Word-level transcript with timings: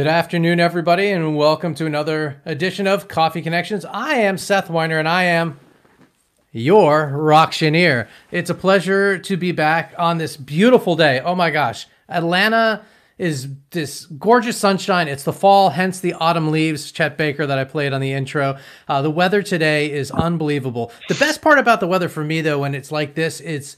Good 0.00 0.06
afternoon, 0.06 0.60
everybody, 0.60 1.10
and 1.10 1.36
welcome 1.36 1.74
to 1.74 1.84
another 1.84 2.40
edition 2.46 2.86
of 2.86 3.06
Coffee 3.06 3.42
Connections. 3.42 3.84
I 3.84 4.14
am 4.14 4.38
Seth 4.38 4.70
Weiner, 4.70 4.98
and 4.98 5.06
I 5.06 5.24
am 5.24 5.60
your 6.52 7.10
Rocktioneer. 7.10 8.08
It's 8.30 8.48
a 8.48 8.54
pleasure 8.54 9.18
to 9.18 9.36
be 9.36 9.52
back 9.52 9.92
on 9.98 10.16
this 10.16 10.38
beautiful 10.38 10.96
day. 10.96 11.20
Oh 11.20 11.34
my 11.34 11.50
gosh, 11.50 11.86
Atlanta 12.08 12.82
is 13.18 13.48
this 13.72 14.06
gorgeous 14.06 14.56
sunshine. 14.56 15.06
It's 15.06 15.24
the 15.24 15.34
fall, 15.34 15.68
hence 15.68 16.00
the 16.00 16.14
autumn 16.14 16.50
leaves. 16.50 16.90
Chet 16.92 17.18
Baker 17.18 17.46
that 17.46 17.58
I 17.58 17.64
played 17.64 17.92
on 17.92 18.00
the 18.00 18.14
intro. 18.14 18.56
Uh, 18.88 19.02
the 19.02 19.10
weather 19.10 19.42
today 19.42 19.92
is 19.92 20.10
unbelievable. 20.10 20.92
The 21.08 21.14
best 21.16 21.42
part 21.42 21.58
about 21.58 21.80
the 21.80 21.86
weather 21.86 22.08
for 22.08 22.24
me, 22.24 22.40
though, 22.40 22.60
when 22.60 22.74
it's 22.74 22.90
like 22.90 23.16
this, 23.16 23.40
it's 23.40 23.76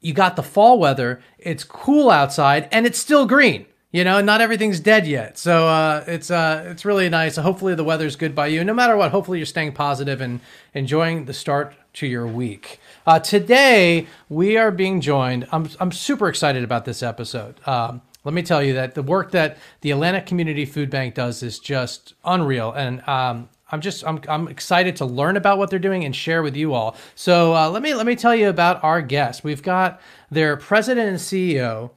you 0.00 0.14
got 0.14 0.36
the 0.36 0.42
fall 0.42 0.78
weather. 0.78 1.20
It's 1.38 1.64
cool 1.64 2.08
outside, 2.08 2.66
and 2.72 2.86
it's 2.86 2.98
still 2.98 3.26
green. 3.26 3.66
You 3.92 4.04
know, 4.04 4.20
not 4.20 4.40
everything's 4.40 4.78
dead 4.78 5.04
yet, 5.04 5.36
so 5.36 5.66
uh, 5.66 6.04
it's 6.06 6.30
uh, 6.30 6.64
it's 6.68 6.84
really 6.84 7.08
nice. 7.08 7.34
Hopefully, 7.36 7.74
the 7.74 7.82
weather's 7.82 8.14
good 8.14 8.36
by 8.36 8.46
you. 8.46 8.62
No 8.62 8.72
matter 8.72 8.96
what, 8.96 9.10
hopefully 9.10 9.38
you're 9.40 9.46
staying 9.46 9.72
positive 9.72 10.20
and 10.20 10.38
enjoying 10.74 11.24
the 11.24 11.34
start 11.34 11.74
to 11.94 12.06
your 12.06 12.24
week. 12.24 12.78
Uh, 13.04 13.18
today, 13.18 14.06
we 14.28 14.56
are 14.56 14.70
being 14.70 15.00
joined. 15.00 15.48
I'm 15.50 15.68
I'm 15.80 15.90
super 15.90 16.28
excited 16.28 16.62
about 16.62 16.84
this 16.84 17.02
episode. 17.02 17.56
Um, 17.66 18.00
let 18.22 18.32
me 18.32 18.42
tell 18.42 18.62
you 18.62 18.74
that 18.74 18.94
the 18.94 19.02
work 19.02 19.32
that 19.32 19.58
the 19.80 19.90
Atlanta 19.90 20.20
Community 20.20 20.66
Food 20.66 20.88
Bank 20.88 21.16
does 21.16 21.42
is 21.42 21.58
just 21.58 22.14
unreal, 22.24 22.70
and 22.70 23.02
um, 23.08 23.48
I'm 23.72 23.80
just 23.80 24.06
I'm, 24.06 24.20
I'm 24.28 24.46
excited 24.46 24.96
to 24.96 25.04
learn 25.04 25.36
about 25.36 25.58
what 25.58 25.68
they're 25.68 25.80
doing 25.80 26.04
and 26.04 26.14
share 26.14 26.44
with 26.44 26.56
you 26.56 26.74
all. 26.74 26.96
So 27.16 27.56
uh, 27.56 27.68
let 27.68 27.82
me 27.82 27.94
let 27.94 28.06
me 28.06 28.14
tell 28.14 28.36
you 28.36 28.48
about 28.48 28.84
our 28.84 29.02
guest. 29.02 29.42
We've 29.42 29.62
got 29.62 30.00
their 30.30 30.56
president 30.56 31.08
and 31.08 31.18
CEO. 31.18 31.90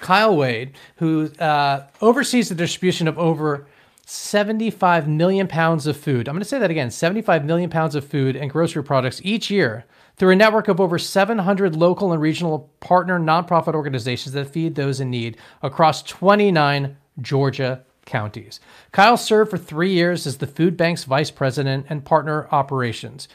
Kyle 0.00 0.36
Waide, 0.36 0.72
who 0.96 1.30
uh, 1.38 1.86
oversees 2.00 2.48
the 2.48 2.54
distribution 2.54 3.08
of 3.08 3.18
over 3.18 3.66
75 4.06 5.06
million 5.06 5.46
pounds 5.46 5.86
of 5.86 5.96
food. 5.96 6.28
I'm 6.28 6.34
going 6.34 6.42
to 6.42 6.48
say 6.48 6.58
that 6.58 6.70
again 6.70 6.90
75 6.90 7.44
million 7.44 7.68
pounds 7.68 7.94
of 7.94 8.06
food 8.06 8.36
and 8.36 8.50
grocery 8.50 8.82
products 8.82 9.20
each 9.22 9.50
year 9.50 9.84
through 10.16 10.30
a 10.30 10.36
network 10.36 10.68
of 10.68 10.80
over 10.80 10.98
700 10.98 11.76
local 11.76 12.12
and 12.12 12.22
regional 12.22 12.70
partner 12.80 13.18
nonprofit 13.20 13.74
organizations 13.74 14.32
that 14.32 14.50
feed 14.50 14.74
those 14.76 14.98
in 14.98 15.10
need 15.10 15.36
across 15.62 16.02
29 16.02 16.96
Georgia 17.20 17.84
counties. 18.06 18.60
Kyle 18.92 19.18
served 19.18 19.50
for 19.50 19.58
three 19.58 19.92
years 19.92 20.26
as 20.26 20.38
the 20.38 20.46
food 20.46 20.76
bank's 20.76 21.04
vice 21.04 21.30
president 21.30 21.84
and 21.90 22.04
partner 22.04 22.48
operations 22.50 23.28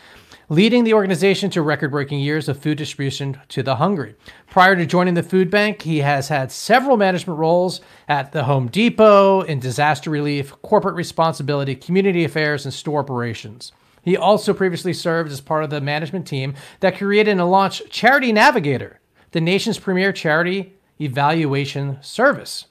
leading 0.53 0.83
the 0.83 0.93
organization 0.93 1.49
to 1.49 1.63
record 1.63 1.89
breaking 1.89 2.19
years 2.19 2.47
of 2.47 2.59
food 2.59 2.77
distribution 2.77 3.39
to 3.47 3.63
the 3.63 3.77
hungry. 3.77 4.13
Prior 4.51 4.75
to 4.75 4.85
joining 4.85 5.15
the 5.15 5.23
food 5.23 5.49
bank, 5.49 5.81
he 5.81 5.97
has 5.99 6.27
had 6.27 6.51
several 6.51 6.95
management 6.95 7.39
roles 7.39 7.81
at 8.07 8.31
the 8.33 8.43
Home 8.43 8.67
Depot 8.67 9.41
in 9.41 9.59
disaster 9.59 10.11
relief, 10.11 10.51
corporate 10.61 10.93
responsibility, 10.93 11.73
community 11.75 12.23
affairs, 12.23 12.65
and 12.65 12.73
store 12.73 12.99
operations. 12.99 13.71
He 14.03 14.15
also 14.15 14.53
previously 14.53 14.93
served 14.93 15.31
as 15.31 15.41
part 15.41 15.63
of 15.63 15.71
the 15.71 15.81
management 15.81 16.27
team 16.27 16.53
that 16.81 16.99
created 16.99 17.31
and 17.31 17.49
launched 17.49 17.89
Charity 17.89 18.31
Navigator, 18.31 18.99
the 19.31 19.41
nation's 19.41 19.79
premier 19.79 20.11
charity 20.11 20.75
evaluation 21.01 21.97
service. 22.03 22.67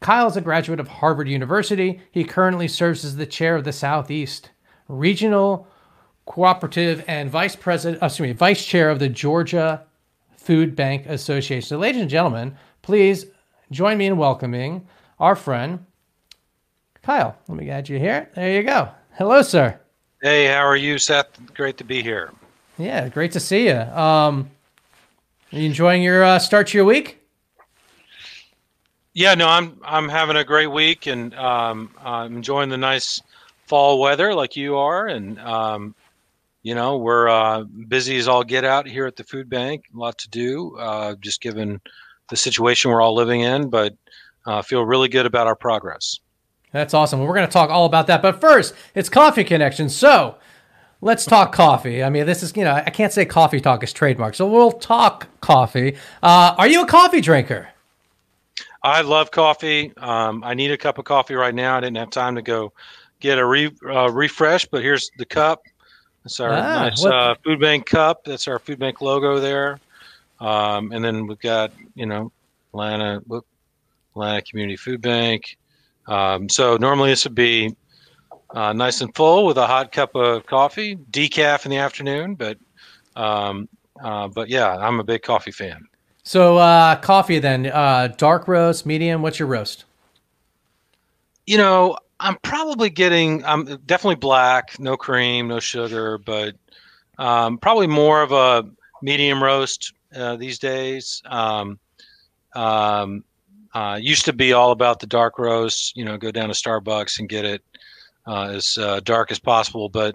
Kyle 0.00 0.26
is 0.26 0.38
a 0.38 0.40
graduate 0.40 0.80
of 0.80 0.88
Harvard 0.88 1.28
University. 1.28 2.00
He 2.10 2.24
currently 2.24 2.66
serves 2.66 3.04
as 3.04 3.16
the 3.16 3.26
chair 3.26 3.56
of 3.56 3.64
the 3.64 3.72
Southeast 3.72 4.50
Regional 4.88 5.68
cooperative 6.26 7.04
and 7.08 7.30
vice 7.30 7.56
president, 7.56 8.02
uh, 8.02 8.06
excuse 8.06 8.28
me, 8.28 8.32
vice 8.32 8.64
chair 8.64 8.90
of 8.90 8.98
the 8.98 9.08
Georgia 9.08 9.82
Food 10.36 10.76
Bank 10.76 11.06
Association. 11.06 11.66
So, 11.66 11.78
ladies 11.78 12.02
and 12.02 12.10
gentlemen, 12.10 12.56
please 12.82 13.26
join 13.70 13.98
me 13.98 14.06
in 14.06 14.16
welcoming 14.16 14.86
our 15.18 15.34
friend 15.34 15.84
Kyle. 17.02 17.36
Let 17.48 17.56
me 17.56 17.64
get 17.64 17.88
you 17.88 17.98
here. 17.98 18.28
There 18.34 18.50
you 18.50 18.64
go. 18.64 18.88
Hello, 19.12 19.40
sir. 19.40 19.78
Hey, 20.20 20.46
how 20.46 20.66
are 20.66 20.76
you, 20.76 20.98
Seth? 20.98 21.28
Great 21.54 21.76
to 21.78 21.84
be 21.84 22.02
here. 22.02 22.32
Yeah, 22.78 23.08
great 23.08 23.30
to 23.32 23.40
see 23.40 23.68
you. 23.68 23.76
Um, 23.76 24.50
are 25.52 25.58
you 25.58 25.66
enjoying 25.66 26.02
your 26.02 26.24
uh, 26.24 26.38
start 26.40 26.66
to 26.68 26.78
your 26.78 26.84
week? 26.84 27.22
Yeah, 29.14 29.34
no, 29.34 29.48
I'm 29.48 29.78
I'm 29.84 30.08
having 30.08 30.36
a 30.36 30.44
great 30.44 30.66
week 30.66 31.06
and 31.06 31.32
um, 31.36 31.94
I'm 31.98 32.36
enjoying 32.36 32.68
the 32.68 32.76
nice 32.76 33.22
fall 33.66 34.00
weather 34.00 34.34
like 34.34 34.56
you 34.56 34.76
are, 34.76 35.06
and 35.06 35.38
um, 35.38 35.94
you 36.66 36.74
know, 36.74 36.96
we're 36.96 37.28
uh, 37.28 37.62
busy 37.86 38.16
as 38.16 38.26
all 38.26 38.42
get 38.42 38.64
out 38.64 38.88
here 38.88 39.06
at 39.06 39.14
the 39.14 39.22
food 39.22 39.48
bank. 39.48 39.84
A 39.94 39.96
lot 39.96 40.18
to 40.18 40.28
do, 40.28 40.76
uh, 40.76 41.14
just 41.20 41.40
given 41.40 41.80
the 42.28 42.34
situation 42.34 42.90
we're 42.90 43.00
all 43.00 43.14
living 43.14 43.42
in, 43.42 43.70
but 43.70 43.94
uh, 44.46 44.62
feel 44.62 44.84
really 44.84 45.06
good 45.06 45.26
about 45.26 45.46
our 45.46 45.54
progress. 45.54 46.18
That's 46.72 46.92
awesome. 46.92 47.20
Well, 47.20 47.28
we're 47.28 47.36
going 47.36 47.46
to 47.46 47.52
talk 47.52 47.70
all 47.70 47.86
about 47.86 48.08
that. 48.08 48.20
But 48.20 48.40
first, 48.40 48.74
it's 48.96 49.08
Coffee 49.08 49.44
Connection. 49.44 49.88
So 49.88 50.38
let's 51.00 51.24
talk 51.24 51.52
coffee. 51.52 52.02
I 52.02 52.10
mean, 52.10 52.26
this 52.26 52.42
is, 52.42 52.56
you 52.56 52.64
know, 52.64 52.72
I 52.72 52.90
can't 52.90 53.12
say 53.12 53.24
coffee 53.24 53.60
talk 53.60 53.84
is 53.84 53.92
trademark. 53.92 54.34
So 54.34 54.48
we'll 54.48 54.72
talk 54.72 55.28
coffee. 55.40 55.96
Uh, 56.20 56.56
are 56.58 56.66
you 56.66 56.82
a 56.82 56.86
coffee 56.88 57.20
drinker? 57.20 57.68
I 58.82 59.02
love 59.02 59.30
coffee. 59.30 59.96
Um, 59.98 60.42
I 60.42 60.54
need 60.54 60.72
a 60.72 60.76
cup 60.76 60.98
of 60.98 61.04
coffee 61.04 61.36
right 61.36 61.54
now. 61.54 61.76
I 61.76 61.80
didn't 61.80 61.98
have 61.98 62.10
time 62.10 62.34
to 62.34 62.42
go 62.42 62.72
get 63.20 63.38
a 63.38 63.46
re- 63.46 63.76
uh, 63.88 64.10
refresh, 64.10 64.66
but 64.66 64.82
here's 64.82 65.12
the 65.16 65.26
cup. 65.26 65.62
That's 66.26 66.40
our 66.40 66.50
ah, 66.50 66.88
nice 66.88 67.04
uh, 67.04 67.36
food 67.44 67.60
bank 67.60 67.86
cup. 67.86 68.24
That's 68.24 68.48
our 68.48 68.58
food 68.58 68.80
bank 68.80 69.00
logo 69.00 69.38
there. 69.38 69.78
Um, 70.40 70.90
and 70.90 71.04
then 71.04 71.28
we've 71.28 71.38
got, 71.38 71.70
you 71.94 72.04
know, 72.04 72.32
Atlanta, 72.72 73.22
whoop, 73.28 73.46
Atlanta 74.10 74.42
Community 74.42 74.76
Food 74.76 75.00
Bank. 75.00 75.56
Um, 76.08 76.48
so 76.48 76.78
normally 76.78 77.10
this 77.10 77.22
would 77.22 77.36
be 77.36 77.76
uh, 78.50 78.72
nice 78.72 79.02
and 79.02 79.14
full 79.14 79.46
with 79.46 79.56
a 79.56 79.68
hot 79.68 79.92
cup 79.92 80.16
of 80.16 80.44
coffee, 80.46 80.96
decaf 80.96 81.64
in 81.64 81.70
the 81.70 81.76
afternoon. 81.76 82.34
But, 82.34 82.58
um, 83.14 83.68
uh, 84.02 84.26
but 84.26 84.48
yeah, 84.48 84.76
I'm 84.76 84.98
a 84.98 85.04
big 85.04 85.22
coffee 85.22 85.52
fan. 85.52 85.86
So 86.24 86.56
uh, 86.56 86.96
coffee 86.96 87.38
then, 87.38 87.66
uh, 87.66 88.08
dark 88.16 88.48
roast, 88.48 88.84
medium. 88.84 89.22
What's 89.22 89.38
your 89.38 89.46
roast? 89.46 89.84
You 91.46 91.58
know, 91.58 91.96
I'm 92.20 92.36
probably 92.42 92.90
getting. 92.90 93.44
I'm 93.44 93.64
definitely 93.86 94.16
black, 94.16 94.78
no 94.78 94.96
cream, 94.96 95.48
no 95.48 95.60
sugar, 95.60 96.18
but 96.18 96.54
um, 97.18 97.58
probably 97.58 97.86
more 97.86 98.22
of 98.22 98.32
a 98.32 98.68
medium 99.02 99.42
roast 99.42 99.92
uh, 100.14 100.36
these 100.36 100.58
days. 100.58 101.22
Um, 101.26 101.78
um, 102.54 103.24
uh, 103.74 103.98
used 104.00 104.24
to 104.24 104.32
be 104.32 104.54
all 104.54 104.70
about 104.70 105.00
the 105.00 105.06
dark 105.06 105.38
roast. 105.38 105.96
You 105.96 106.04
know, 106.04 106.16
go 106.16 106.30
down 106.30 106.48
to 106.48 106.54
Starbucks 106.54 107.18
and 107.18 107.28
get 107.28 107.44
it 107.44 107.62
uh, 108.26 108.48
as 108.54 108.78
uh, 108.78 109.00
dark 109.00 109.30
as 109.30 109.38
possible. 109.38 109.90
But 109.90 110.14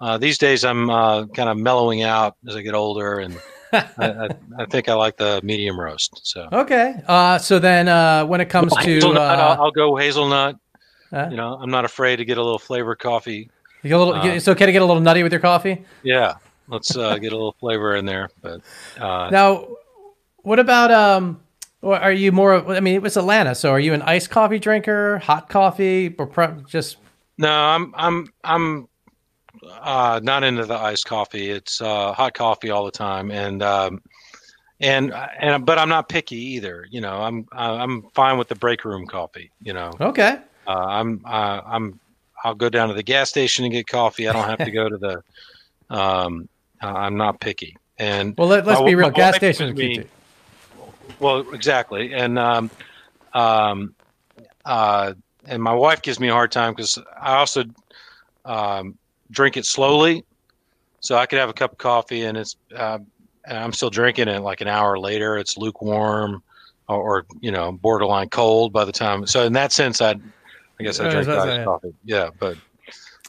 uh, 0.00 0.18
these 0.18 0.38
days, 0.38 0.64
I'm 0.64 0.88
uh, 0.88 1.26
kind 1.26 1.48
of 1.48 1.58
mellowing 1.58 2.02
out 2.02 2.36
as 2.46 2.54
I 2.54 2.62
get 2.62 2.74
older, 2.74 3.18
and 3.18 3.36
I, 3.72 4.28
I, 4.58 4.66
think 4.66 4.88
I 4.88 4.94
like 4.94 5.16
the 5.16 5.40
medium 5.42 5.78
roast. 5.78 6.20
So 6.22 6.48
okay. 6.52 7.02
so 7.40 7.58
then, 7.58 8.28
when 8.28 8.40
it 8.40 8.48
comes 8.48 8.72
to, 8.82 9.00
I'll, 9.00 9.62
I'll 9.62 9.70
go 9.72 9.96
hazelnut. 9.96 10.56
Huh? 11.10 11.28
You 11.30 11.36
know, 11.36 11.58
I'm 11.60 11.70
not 11.70 11.84
afraid 11.84 12.16
to 12.16 12.24
get 12.24 12.38
a 12.38 12.42
little 12.42 12.58
flavor 12.58 12.94
coffee. 12.94 13.50
You 13.82 13.88
get 13.88 13.94
a 13.94 13.98
little, 13.98 14.14
uh, 14.14 14.26
it's 14.26 14.48
okay 14.48 14.66
to 14.66 14.72
get 14.72 14.82
a 14.82 14.84
little 14.84 15.02
nutty 15.02 15.22
with 15.22 15.32
your 15.32 15.40
coffee. 15.40 15.84
Yeah, 16.02 16.34
let's 16.68 16.96
uh, 16.96 17.18
get 17.18 17.32
a 17.32 17.36
little 17.36 17.56
flavor 17.58 17.96
in 17.96 18.04
there. 18.04 18.30
But 18.42 18.60
uh, 18.98 19.30
now, 19.30 19.68
what 20.42 20.58
about 20.58 20.90
um? 20.90 21.40
are 21.82 22.12
you 22.12 22.30
more? 22.30 22.54
I 22.70 22.80
mean, 22.80 22.94
it 22.94 23.02
was 23.02 23.16
Atlanta, 23.16 23.54
so 23.54 23.70
are 23.70 23.80
you 23.80 23.94
an 23.94 24.02
iced 24.02 24.30
coffee 24.30 24.58
drinker, 24.58 25.18
hot 25.18 25.48
coffee, 25.48 26.14
or 26.18 26.26
pre- 26.26 26.62
just? 26.68 26.98
No, 27.38 27.50
I'm 27.50 27.94
I'm 27.96 28.26
I'm 28.44 28.88
uh, 29.80 30.20
not 30.22 30.44
into 30.44 30.66
the 30.66 30.76
iced 30.76 31.06
coffee. 31.06 31.50
It's 31.50 31.80
uh, 31.80 32.12
hot 32.12 32.34
coffee 32.34 32.70
all 32.70 32.84
the 32.84 32.90
time, 32.90 33.30
and 33.30 33.62
um, 33.62 34.02
and 34.80 35.14
and 35.38 35.64
but 35.64 35.78
I'm 35.78 35.88
not 35.88 36.08
picky 36.08 36.36
either. 36.36 36.86
You 36.90 37.00
know, 37.00 37.22
I'm 37.22 37.46
I'm 37.52 38.02
fine 38.14 38.38
with 38.38 38.48
the 38.48 38.56
break 38.56 38.84
room 38.84 39.06
coffee. 39.06 39.50
You 39.62 39.72
know. 39.72 39.92
Okay. 40.00 40.38
Uh, 40.66 40.70
I'm 40.70 41.22
uh, 41.24 41.60
I'm 41.66 42.00
I'll 42.44 42.54
go 42.54 42.68
down 42.68 42.88
to 42.88 42.94
the 42.94 43.02
gas 43.02 43.28
station 43.28 43.64
and 43.64 43.72
get 43.72 43.86
coffee. 43.86 44.28
I 44.28 44.32
don't 44.32 44.48
have 44.48 44.58
to 44.58 44.70
go 44.70 44.88
to 44.88 44.96
the. 44.96 45.22
Um, 45.92 46.48
I'm 46.80 47.16
not 47.16 47.40
picky. 47.40 47.76
And 47.98 48.36
well, 48.38 48.46
let, 48.46 48.68
us 48.68 48.80
be 48.82 48.94
real. 48.94 49.10
Gas 49.10 49.34
stations 49.34 49.76
me, 49.76 50.04
Well, 51.18 51.52
exactly, 51.52 52.14
and 52.14 52.38
um, 52.38 52.70
um, 53.34 53.92
uh, 54.64 55.14
and 55.46 55.62
my 55.62 55.74
wife 55.74 56.02
gives 56.02 56.20
me 56.20 56.28
a 56.28 56.32
hard 56.32 56.52
time 56.52 56.74
because 56.74 56.98
I 57.20 57.34
also 57.36 57.64
um, 58.44 58.96
drink 59.30 59.56
it 59.56 59.66
slowly. 59.66 60.24
So 61.00 61.16
I 61.16 61.26
could 61.26 61.38
have 61.38 61.48
a 61.48 61.54
cup 61.54 61.72
of 61.72 61.78
coffee 61.78 62.24
and 62.24 62.36
it's 62.36 62.56
uh, 62.76 62.98
and 63.46 63.58
I'm 63.58 63.72
still 63.72 63.90
drinking 63.90 64.28
it 64.28 64.40
like 64.40 64.60
an 64.60 64.68
hour 64.68 64.98
later. 64.98 65.38
It's 65.38 65.56
lukewarm 65.56 66.42
or, 66.88 66.96
or, 66.96 67.26
you 67.40 67.50
know 67.50 67.72
borderline 67.72 68.28
cold 68.28 68.72
by 68.72 68.84
the 68.84 68.92
time. 68.92 69.26
So 69.26 69.44
in 69.44 69.52
that 69.54 69.72
sense, 69.72 70.00
I 70.00 70.16
I 70.80 70.82
guess 70.82 71.00
I 71.00 71.10
drink 71.10 71.28
iced 71.28 71.64
coffee. 71.64 71.94
Yeah, 72.04 72.30
but 72.38 72.56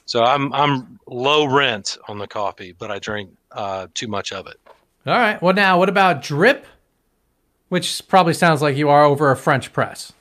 so 0.05 0.23
I'm 0.23 0.53
I'm 0.53 0.99
low 1.07 1.45
rent 1.45 1.97
on 2.07 2.17
the 2.17 2.27
coffee, 2.27 2.73
but 2.77 2.91
I 2.91 2.99
drink 2.99 3.29
uh, 3.51 3.87
too 3.93 4.07
much 4.07 4.31
of 4.31 4.47
it. 4.47 4.57
All 5.05 5.13
right. 5.13 5.41
Well, 5.41 5.53
now 5.53 5.77
what 5.77 5.89
about 5.89 6.21
drip? 6.21 6.65
Which 7.69 8.07
probably 8.07 8.33
sounds 8.33 8.61
like 8.61 8.75
you 8.75 8.89
are 8.89 9.03
over 9.03 9.31
a 9.31 9.37
French 9.37 9.71
press. 9.71 10.11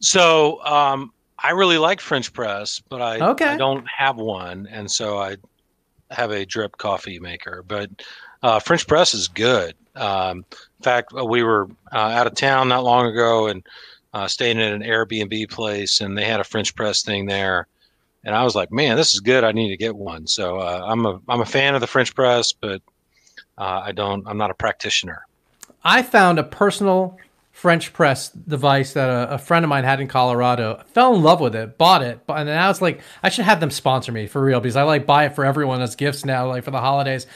So 0.00 0.64
um, 0.64 1.12
I 1.38 1.50
really 1.50 1.78
like 1.78 2.00
French 2.00 2.32
press, 2.32 2.80
but 2.88 3.00
I, 3.00 3.18
okay. 3.30 3.46
I 3.46 3.56
don't 3.56 3.86
have 3.88 4.16
one, 4.16 4.68
and 4.70 4.90
so 4.90 5.18
I 5.18 5.36
have 6.10 6.30
a 6.30 6.44
drip 6.44 6.76
coffee 6.76 7.18
maker. 7.18 7.64
But 7.66 7.90
uh, 8.42 8.60
French 8.60 8.86
press 8.86 9.14
is 9.14 9.28
good. 9.28 9.74
Um, 9.96 10.38
in 10.38 10.82
fact, 10.82 11.12
uh, 11.16 11.24
we 11.24 11.42
were 11.42 11.68
uh, 11.92 11.96
out 11.98 12.26
of 12.26 12.34
town 12.34 12.68
not 12.68 12.84
long 12.84 13.06
ago 13.06 13.48
and 13.48 13.66
uh, 14.12 14.28
staying 14.28 14.60
at 14.60 14.72
an 14.72 14.82
Airbnb 14.82 15.50
place, 15.50 16.00
and 16.00 16.16
they 16.16 16.24
had 16.24 16.40
a 16.40 16.44
French 16.44 16.74
press 16.74 17.02
thing 17.02 17.26
there. 17.26 17.66
And 18.24 18.34
I 18.34 18.44
was 18.44 18.54
like, 18.54 18.72
"Man, 18.72 18.96
this 18.96 19.14
is 19.14 19.20
good. 19.20 19.44
I 19.44 19.52
need 19.52 19.68
to 19.68 19.76
get 19.76 19.96
one." 19.96 20.26
So 20.26 20.58
uh, 20.58 20.84
I'm 20.86 21.06
a 21.06 21.20
I'm 21.28 21.40
a 21.40 21.46
fan 21.46 21.74
of 21.74 21.80
the 21.80 21.86
French 21.86 22.14
press, 22.14 22.52
but 22.52 22.82
uh, 23.56 23.82
I 23.84 23.92
don't. 23.92 24.26
I'm 24.26 24.38
not 24.38 24.50
a 24.50 24.54
practitioner. 24.54 25.22
I 25.84 26.02
found 26.02 26.38
a 26.38 26.44
personal 26.44 27.18
French 27.58 27.92
press 27.92 28.28
device 28.28 28.92
that 28.92 29.08
a, 29.08 29.34
a, 29.34 29.38
friend 29.38 29.64
of 29.64 29.68
mine 29.68 29.82
had 29.82 30.00
in 30.00 30.06
Colorado. 30.06 30.80
Fell 30.92 31.14
in 31.14 31.22
love 31.22 31.40
with 31.40 31.56
it, 31.56 31.76
bought 31.76 32.02
it, 32.02 32.20
and 32.28 32.48
then 32.48 32.56
I 32.56 32.68
was 32.68 32.80
like 32.80 33.00
I 33.22 33.30
should 33.30 33.44
have 33.46 33.58
them 33.58 33.70
sponsor 33.70 34.12
me 34.12 34.26
for 34.28 34.40
real 34.40 34.60
because 34.60 34.76
I 34.76 34.82
like 34.82 35.06
buy 35.06 35.26
it 35.26 35.34
for 35.34 35.44
everyone 35.44 35.82
as 35.82 35.96
gifts 35.96 36.24
now, 36.24 36.46
like 36.48 36.64
for 36.64 36.70
the 36.70 36.80
holidays. 36.80 37.26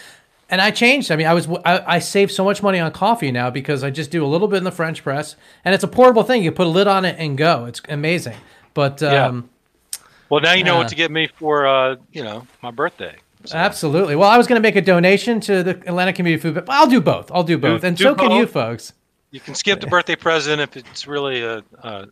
And 0.53 0.61
I 0.61 0.71
changed. 0.71 1.11
I 1.11 1.17
mean, 1.17 1.27
I 1.27 1.33
was 1.33 1.49
I, 1.65 1.95
I 1.95 1.99
saved 1.99 2.31
so 2.31 2.45
much 2.45 2.63
money 2.63 2.79
on 2.79 2.93
coffee 2.93 3.33
now 3.33 3.49
because 3.49 3.83
I 3.83 3.89
just 3.89 4.11
do 4.11 4.23
a 4.23 4.29
little 4.29 4.49
bit 4.49 4.59
in 4.59 4.65
the 4.65 4.71
French 4.71 5.03
press, 5.03 5.35
and 5.65 5.75
it's 5.75 5.83
a 5.83 5.89
portable 5.89 6.25
thing. 6.25 6.45
You 6.45 6.53
put 6.53 6.67
a 6.67 6.71
lid 6.71 6.87
on 6.87 7.07
it 7.07 7.17
and 7.19 7.39
go. 7.39 7.65
It's 7.65 7.81
amazing. 7.89 8.37
But 8.75 9.03
um, 9.03 9.49
yeah. 9.95 10.01
Well, 10.29 10.43
now 10.43 10.53
you 10.53 10.63
know 10.63 10.75
uh, 10.75 10.81
what 10.81 10.89
to 10.89 10.95
get 10.95 11.11
me 11.11 11.27
for 11.27 11.67
uh, 11.67 11.97
you 12.13 12.23
know 12.23 12.47
my 12.63 12.71
birthday. 12.71 13.17
So. 13.47 13.57
Absolutely. 13.57 14.15
Well, 14.15 14.29
I 14.29 14.37
was 14.37 14.47
going 14.47 14.61
to 14.61 14.63
make 14.63 14.77
a 14.77 14.83
donation 14.83 15.41
to 15.41 15.63
the 15.63 15.71
Atlanta 15.71 16.13
Community 16.13 16.41
Food, 16.41 16.55
but 16.55 16.69
I'll 16.69 16.87
do 16.87 17.01
both. 17.01 17.33
I'll 17.33 17.43
do 17.45 17.57
both, 17.57 17.81
do, 17.81 17.87
and 17.87 17.97
do 17.97 18.05
so 18.05 18.15
both. 18.15 18.29
can 18.29 18.37
you 18.37 18.47
folks. 18.47 18.93
You 19.31 19.41
can 19.41 19.55
skip 19.55 19.81
the 19.81 19.87
birthday 19.87 20.17
present 20.17 20.61
if 20.61 20.77
it's 20.77 21.07
really 21.07 21.43
a 21.43 21.65
a, 21.83 22.09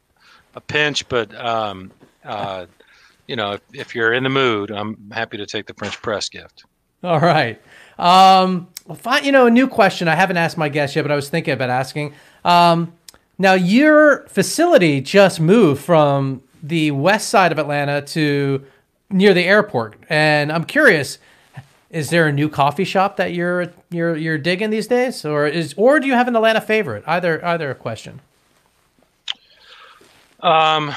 a 0.54 0.60
pinch, 0.62 1.06
but 1.10 1.34
um, 1.34 1.92
uh, 2.24 2.64
you 3.26 3.36
know, 3.36 3.52
if, 3.52 3.60
if, 3.74 3.94
you're 3.94 4.14
in 4.14 4.22
the 4.22 4.30
mood, 4.30 4.70
I'm 4.70 5.10
happy 5.10 5.36
to 5.36 5.44
take 5.44 5.66
the 5.66 5.74
French 5.74 6.00
press 6.00 6.30
gift. 6.30 6.64
All 7.04 7.20
right. 7.20 7.60
Um, 8.00 8.68
well, 8.86 8.96
fine, 8.96 9.24
you 9.24 9.30
know, 9.30 9.46
a 9.46 9.50
new 9.50 9.68
question 9.68 10.08
I 10.08 10.16
haven't 10.16 10.38
asked 10.38 10.56
my 10.56 10.68
guest 10.68 10.96
yet, 10.96 11.02
but 11.02 11.12
I 11.12 11.16
was 11.16 11.28
thinking 11.28 11.52
about 11.52 11.70
asking. 11.70 12.14
Um, 12.44 12.92
now, 13.38 13.52
your 13.52 14.26
facility 14.28 15.00
just 15.00 15.38
moved 15.38 15.82
from 15.82 16.42
the 16.62 16.90
west 16.90 17.28
side 17.28 17.52
of 17.52 17.58
Atlanta 17.58 18.02
to 18.02 18.64
near 19.10 19.34
the 19.34 19.44
airport, 19.44 19.96
and 20.08 20.50
I'm 20.50 20.64
curious 20.64 21.18
is 21.90 22.10
there 22.10 22.28
a 22.28 22.32
new 22.32 22.48
coffee 22.48 22.84
shop 22.84 23.16
that 23.16 23.34
you're 23.34 23.72
you're 23.90 24.16
you're 24.16 24.38
digging 24.38 24.70
these 24.70 24.86
days, 24.86 25.24
or 25.24 25.46
is 25.46 25.74
or 25.76 26.00
do 26.00 26.06
you 26.06 26.14
have 26.14 26.28
an 26.28 26.36
Atlanta 26.36 26.60
favorite? 26.60 27.02
Either 27.06 27.44
either 27.44 27.70
a 27.70 27.74
question. 27.74 28.20
Um, 30.40 30.94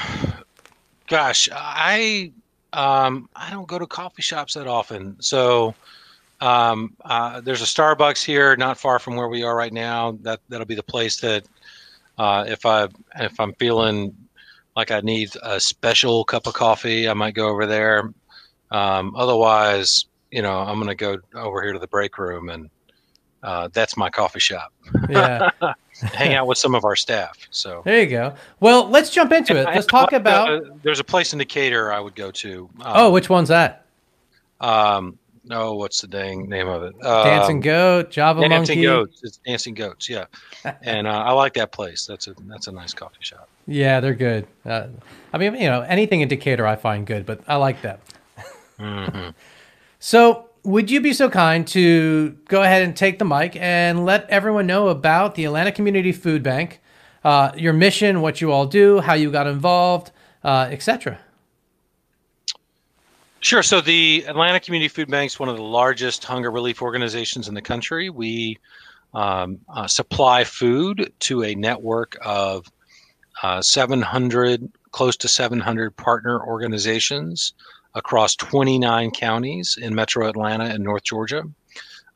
gosh, 1.08 1.48
I 1.52 2.32
um 2.72 3.28
I 3.34 3.50
don't 3.50 3.66
go 3.66 3.78
to 3.78 3.86
coffee 3.86 4.22
shops 4.22 4.54
that 4.54 4.66
often, 4.66 5.16
so 5.20 5.74
um 6.44 6.94
uh, 7.04 7.40
there's 7.40 7.62
a 7.62 7.64
Starbucks 7.64 8.24
here, 8.24 8.56
not 8.56 8.78
far 8.78 8.98
from 8.98 9.16
where 9.16 9.28
we 9.28 9.42
are 9.42 9.56
right 9.56 9.72
now. 9.72 10.12
That 10.22 10.40
that'll 10.48 10.66
be 10.66 10.74
the 10.74 10.82
place 10.82 11.16
that 11.20 11.44
uh, 12.18 12.44
if 12.46 12.66
I 12.66 12.88
if 13.16 13.38
I'm 13.40 13.54
feeling 13.54 14.14
like 14.76 14.90
I 14.90 15.00
need 15.00 15.30
a 15.42 15.58
special 15.60 16.24
cup 16.24 16.46
of 16.46 16.54
coffee, 16.54 17.08
I 17.08 17.14
might 17.14 17.34
go 17.34 17.48
over 17.48 17.66
there. 17.66 18.12
Um, 18.70 19.14
otherwise, 19.16 20.06
you 20.30 20.42
know, 20.42 20.58
I'm 20.58 20.76
going 20.76 20.88
to 20.88 20.94
go 20.94 21.18
over 21.34 21.62
here 21.62 21.72
to 21.72 21.78
the 21.78 21.86
break 21.86 22.18
room 22.18 22.48
and 22.48 22.68
uh, 23.44 23.68
that's 23.72 23.96
my 23.96 24.10
coffee 24.10 24.40
shop. 24.40 24.72
Yeah. 25.08 25.50
Hang 26.12 26.34
out 26.34 26.46
with 26.46 26.58
some 26.58 26.74
of 26.74 26.84
our 26.84 26.96
staff. 26.96 27.38
So 27.50 27.82
there 27.84 28.00
you 28.00 28.08
go. 28.08 28.34
Well, 28.58 28.88
let's 28.88 29.10
jump 29.10 29.32
into 29.32 29.56
it. 29.56 29.64
Let's 29.66 29.86
talk 29.86 30.12
about. 30.12 30.48
Uh, 30.48 30.60
there's 30.82 30.98
a 30.98 31.04
place 31.04 31.32
in 31.32 31.38
Decatur 31.38 31.92
I 31.92 32.00
would 32.00 32.16
go 32.16 32.30
to. 32.32 32.68
Um, 32.80 32.92
oh, 32.96 33.10
which 33.12 33.28
one's 33.28 33.50
that? 33.50 33.86
Um, 34.60 35.18
no, 35.44 35.74
what's 35.74 36.00
the 36.00 36.06
dang 36.06 36.48
name 36.48 36.68
of 36.68 36.82
it? 36.82 36.94
Um, 37.04 37.24
Dancing 37.24 37.60
Goat, 37.60 38.10
Java 38.10 38.40
Dancing 38.40 38.78
Monkey. 38.78 38.82
Goats. 38.82 39.20
It's 39.22 39.36
Dancing 39.38 39.74
Goats. 39.74 40.08
Yeah, 40.08 40.24
and 40.82 41.06
uh, 41.06 41.10
I 41.10 41.32
like 41.32 41.54
that 41.54 41.72
place. 41.72 42.06
That's 42.06 42.26
a 42.28 42.34
that's 42.46 42.66
a 42.66 42.72
nice 42.72 42.94
coffee 42.94 43.16
shop. 43.20 43.48
Yeah, 43.66 44.00
they're 44.00 44.14
good. 44.14 44.46
Uh, 44.64 44.88
I 45.32 45.38
mean, 45.38 45.54
you 45.54 45.68
know, 45.68 45.82
anything 45.82 46.20
in 46.20 46.28
Decatur 46.28 46.66
I 46.66 46.76
find 46.76 47.06
good, 47.06 47.26
but 47.26 47.40
I 47.46 47.56
like 47.56 47.82
that. 47.82 48.00
Mm-hmm. 48.78 49.30
So, 50.00 50.50
would 50.64 50.90
you 50.90 51.00
be 51.00 51.14
so 51.14 51.30
kind 51.30 51.66
to 51.68 52.36
go 52.48 52.62
ahead 52.62 52.82
and 52.82 52.94
take 52.94 53.18
the 53.18 53.24
mic 53.24 53.56
and 53.56 54.04
let 54.04 54.28
everyone 54.28 54.66
know 54.66 54.88
about 54.88 55.34
the 55.34 55.46
Atlanta 55.46 55.72
Community 55.72 56.12
Food 56.12 56.42
Bank, 56.42 56.82
uh, 57.24 57.52
your 57.56 57.72
mission, 57.72 58.20
what 58.20 58.42
you 58.42 58.52
all 58.52 58.66
do, 58.66 59.00
how 59.00 59.14
you 59.14 59.30
got 59.30 59.46
involved, 59.46 60.10
uh, 60.42 60.68
etc. 60.70 61.18
Sure. 63.44 63.62
So 63.62 63.82
the 63.82 64.24
Atlanta 64.26 64.58
Community 64.58 64.88
Food 64.88 65.10
Bank 65.10 65.30
is 65.30 65.38
one 65.38 65.50
of 65.50 65.56
the 65.56 65.62
largest 65.62 66.24
hunger 66.24 66.50
relief 66.50 66.80
organizations 66.80 67.46
in 67.46 67.52
the 67.52 67.60
country. 67.60 68.08
We 68.08 68.58
um, 69.12 69.58
uh, 69.68 69.86
supply 69.86 70.44
food 70.44 71.12
to 71.18 71.44
a 71.44 71.54
network 71.54 72.16
of 72.22 72.72
uh, 73.42 73.60
700, 73.60 74.72
close 74.92 75.18
to 75.18 75.28
700 75.28 75.94
partner 75.94 76.42
organizations 76.42 77.52
across 77.94 78.34
29 78.34 79.10
counties 79.10 79.76
in 79.78 79.94
metro 79.94 80.26
Atlanta 80.26 80.64
and 80.64 80.82
North 80.82 81.02
Georgia. 81.02 81.42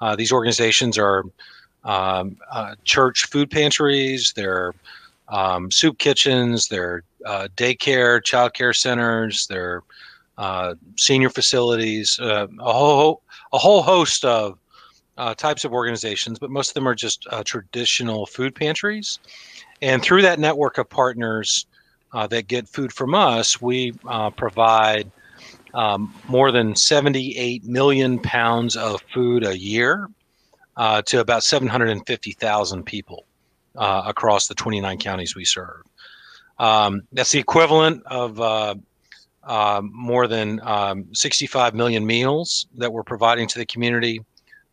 Uh, 0.00 0.16
these 0.16 0.32
organizations 0.32 0.96
are 0.96 1.24
um, 1.84 2.38
uh, 2.50 2.74
church 2.84 3.26
food 3.26 3.50
pantries, 3.50 4.32
they're 4.34 4.72
um, 5.28 5.70
soup 5.70 5.98
kitchens, 5.98 6.68
they're 6.68 7.02
uh, 7.26 7.48
daycare, 7.54 8.24
child 8.24 8.54
care 8.54 8.72
centers, 8.72 9.46
they're 9.48 9.82
uh, 10.38 10.74
senior 10.96 11.28
facilities, 11.28 12.18
uh, 12.20 12.46
a 12.60 12.72
whole 12.72 13.22
a 13.52 13.58
whole 13.58 13.82
host 13.82 14.24
of 14.24 14.58
uh, 15.18 15.34
types 15.34 15.64
of 15.64 15.72
organizations, 15.72 16.38
but 16.38 16.50
most 16.50 16.70
of 16.70 16.74
them 16.74 16.86
are 16.86 16.94
just 16.94 17.26
traditional 17.44 18.24
food 18.24 18.54
pantries. 18.54 19.18
And 19.82 20.02
through 20.02 20.22
that 20.22 20.38
network 20.38 20.78
of 20.78 20.88
partners 20.88 21.66
that 22.30 22.46
get 22.46 22.68
food 22.68 22.92
from 22.92 23.14
us, 23.14 23.60
we 23.60 23.92
provide 24.36 25.10
um, 25.74 26.14
more 26.28 26.50
than 26.52 26.74
78 26.76 27.64
million 27.64 28.18
pounds 28.18 28.76
of 28.76 29.02
food 29.12 29.44
a 29.44 29.58
year 29.58 30.08
uh, 30.76 31.02
to 31.02 31.20
about 31.20 31.42
750,000 31.42 32.84
people 32.84 33.26
uh, 33.76 34.02
across 34.06 34.46
the 34.46 34.54
29 34.54 34.98
counties 34.98 35.34
we 35.34 35.44
serve. 35.44 35.82
Um, 36.58 37.02
that's 37.12 37.32
the 37.32 37.38
equivalent 37.38 38.02
of 38.06 38.40
uh, 39.48 39.78
uh 39.78 39.80
more 39.82 40.26
than 40.26 40.60
um, 40.62 41.06
65 41.14 41.74
million 41.74 42.06
meals 42.06 42.66
that 42.76 42.92
we're 42.92 43.02
providing 43.02 43.48
to 43.48 43.58
the 43.58 43.66
community. 43.66 44.20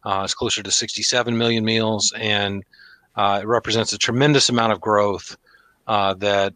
Uh, 0.03 0.21
it's 0.23 0.35
closer 0.35 0.61
to 0.61 0.69
67 0.69 1.35
million 1.35 1.65
meals, 1.65 2.13
and 2.17 2.63
uh, 3.15 3.39
it 3.41 3.47
represents 3.47 3.93
a 3.93 3.97
tremendous 3.97 4.49
amount 4.49 4.71
of 4.71 4.79
growth 4.79 5.35
that 5.87 6.53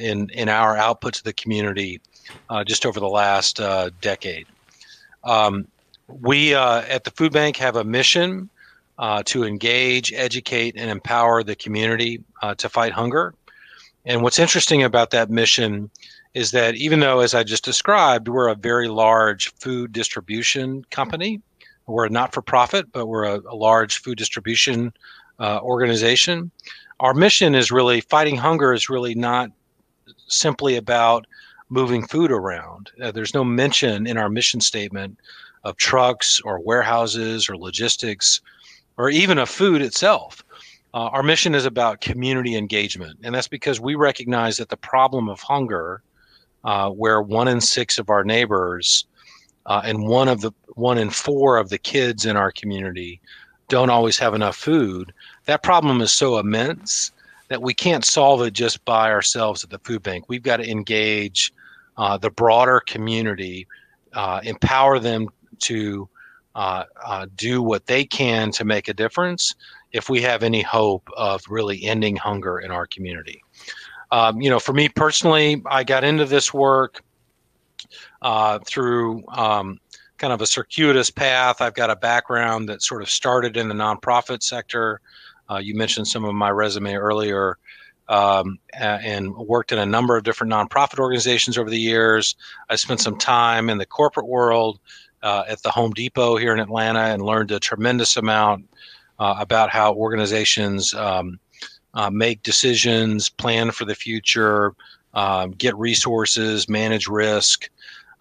in 0.00 0.28
in 0.30 0.48
our 0.48 0.76
output 0.76 1.14
to 1.14 1.24
the 1.24 1.32
community 1.32 2.00
uh, 2.48 2.64
just 2.64 2.86
over 2.86 3.00
the 3.00 3.08
last 3.08 3.60
uh, 3.60 3.90
decade. 4.00 4.46
Um, 5.24 5.68
we 6.06 6.54
uh, 6.54 6.82
at 6.82 7.04
the 7.04 7.10
food 7.10 7.32
bank 7.32 7.56
have 7.56 7.76
a 7.76 7.84
mission 7.84 8.48
uh, 8.98 9.22
to 9.26 9.44
engage, 9.44 10.12
educate, 10.12 10.74
and 10.76 10.90
empower 10.90 11.42
the 11.42 11.54
community 11.54 12.22
uh, 12.42 12.54
to 12.56 12.68
fight 12.68 12.92
hunger. 12.92 13.34
And 14.04 14.22
what's 14.22 14.38
interesting 14.38 14.82
about 14.82 15.10
that 15.10 15.30
mission 15.30 15.90
is 16.38 16.52
that 16.52 16.76
even 16.76 17.00
though, 17.00 17.18
as 17.18 17.34
I 17.34 17.42
just 17.42 17.64
described, 17.64 18.28
we're 18.28 18.48
a 18.48 18.54
very 18.54 18.86
large 18.86 19.52
food 19.54 19.92
distribution 19.92 20.84
company, 20.90 21.42
we're 21.86 22.06
a 22.06 22.10
not 22.10 22.32
for 22.32 22.42
profit, 22.42 22.92
but 22.92 23.06
we're 23.06 23.24
a, 23.24 23.40
a 23.40 23.56
large 23.56 23.98
food 23.98 24.18
distribution 24.18 24.92
uh, 25.40 25.58
organization. 25.62 26.52
Our 27.00 27.12
mission 27.12 27.56
is 27.56 27.72
really 27.72 28.00
fighting 28.02 28.36
hunger, 28.36 28.72
is 28.72 28.88
really 28.88 29.16
not 29.16 29.50
simply 30.28 30.76
about 30.76 31.26
moving 31.70 32.06
food 32.06 32.30
around. 32.30 32.92
Uh, 33.02 33.10
there's 33.10 33.34
no 33.34 33.42
mention 33.42 34.06
in 34.06 34.16
our 34.16 34.28
mission 34.28 34.60
statement 34.60 35.18
of 35.64 35.76
trucks 35.76 36.40
or 36.44 36.60
warehouses 36.60 37.48
or 37.48 37.56
logistics 37.56 38.40
or 38.96 39.10
even 39.10 39.38
of 39.38 39.48
food 39.48 39.82
itself. 39.82 40.44
Uh, 40.94 41.08
our 41.08 41.22
mission 41.22 41.54
is 41.54 41.66
about 41.66 42.00
community 42.00 42.54
engagement, 42.54 43.18
and 43.24 43.34
that's 43.34 43.48
because 43.48 43.80
we 43.80 43.96
recognize 43.96 44.56
that 44.56 44.68
the 44.68 44.76
problem 44.76 45.28
of 45.28 45.40
hunger, 45.40 46.02
uh, 46.64 46.90
where 46.90 47.22
one 47.22 47.48
in 47.48 47.60
six 47.60 47.98
of 47.98 48.10
our 48.10 48.24
neighbors 48.24 49.06
uh, 49.66 49.82
and 49.84 50.06
one 50.06 50.28
of 50.28 50.40
the 50.40 50.52
one 50.74 50.98
in 50.98 51.10
four 51.10 51.56
of 51.56 51.68
the 51.68 51.78
kids 51.78 52.24
in 52.24 52.36
our 52.36 52.52
community 52.52 53.20
don't 53.68 53.90
always 53.90 54.18
have 54.18 54.34
enough 54.34 54.56
food, 54.56 55.12
that 55.44 55.62
problem 55.62 56.00
is 56.00 56.12
so 56.12 56.38
immense 56.38 57.12
that 57.48 57.62
we 57.62 57.74
can't 57.74 58.04
solve 58.04 58.42
it 58.42 58.52
just 58.52 58.84
by 58.84 59.10
ourselves 59.10 59.64
at 59.64 59.70
the 59.70 59.78
food 59.80 60.02
bank. 60.02 60.24
We've 60.28 60.42
got 60.42 60.58
to 60.58 60.70
engage 60.70 61.52
uh, 61.96 62.16
the 62.16 62.30
broader 62.30 62.80
community, 62.80 63.66
uh, 64.12 64.40
empower 64.44 64.98
them 64.98 65.28
to 65.60 66.08
uh, 66.54 66.84
uh, 67.04 67.26
do 67.36 67.62
what 67.62 67.86
they 67.86 68.04
can 68.04 68.50
to 68.52 68.64
make 68.64 68.88
a 68.88 68.94
difference 68.94 69.54
if 69.92 70.08
we 70.08 70.20
have 70.22 70.42
any 70.42 70.62
hope 70.62 71.08
of 71.16 71.42
really 71.48 71.84
ending 71.84 72.16
hunger 72.16 72.58
in 72.58 72.70
our 72.70 72.86
community. 72.86 73.42
Um, 74.10 74.40
you 74.40 74.50
know, 74.50 74.58
for 74.58 74.72
me 74.72 74.88
personally, 74.88 75.62
I 75.66 75.84
got 75.84 76.04
into 76.04 76.24
this 76.24 76.52
work 76.52 77.02
uh, 78.22 78.58
through 78.66 79.24
um, 79.28 79.78
kind 80.16 80.32
of 80.32 80.40
a 80.40 80.46
circuitous 80.46 81.10
path. 81.10 81.60
I've 81.60 81.74
got 81.74 81.90
a 81.90 81.96
background 81.96 82.68
that 82.68 82.82
sort 82.82 83.02
of 83.02 83.10
started 83.10 83.56
in 83.56 83.68
the 83.68 83.74
nonprofit 83.74 84.42
sector. 84.42 85.00
Uh, 85.50 85.58
you 85.58 85.74
mentioned 85.74 86.08
some 86.08 86.24
of 86.24 86.34
my 86.34 86.50
resume 86.50 86.94
earlier. 86.94 87.58
Um, 88.10 88.58
and 88.72 89.36
worked 89.36 89.70
in 89.70 89.78
a 89.78 89.84
number 89.84 90.16
of 90.16 90.24
different 90.24 90.50
nonprofit 90.50 90.98
organizations 90.98 91.58
over 91.58 91.68
the 91.68 91.78
years. 91.78 92.36
I 92.70 92.76
spent 92.76 93.00
some 93.00 93.18
time 93.18 93.68
in 93.68 93.76
the 93.76 93.84
corporate 93.84 94.28
world 94.28 94.80
uh, 95.22 95.44
at 95.46 95.62
the 95.62 95.70
Home 95.70 95.92
Depot 95.92 96.36
here 96.36 96.54
in 96.54 96.58
Atlanta 96.58 97.00
and 97.00 97.20
learned 97.20 97.50
a 97.50 97.60
tremendous 97.60 98.16
amount 98.16 98.66
uh, 99.18 99.36
about 99.38 99.70
how 99.70 99.92
organizations 99.92 100.94
um, 100.94 101.38
uh, 101.98 102.10
make 102.10 102.44
decisions, 102.44 103.28
plan 103.28 103.72
for 103.72 103.84
the 103.84 103.94
future, 103.94 104.72
um, 105.14 105.50
get 105.50 105.76
resources, 105.76 106.68
manage 106.68 107.08
risk. 107.08 107.68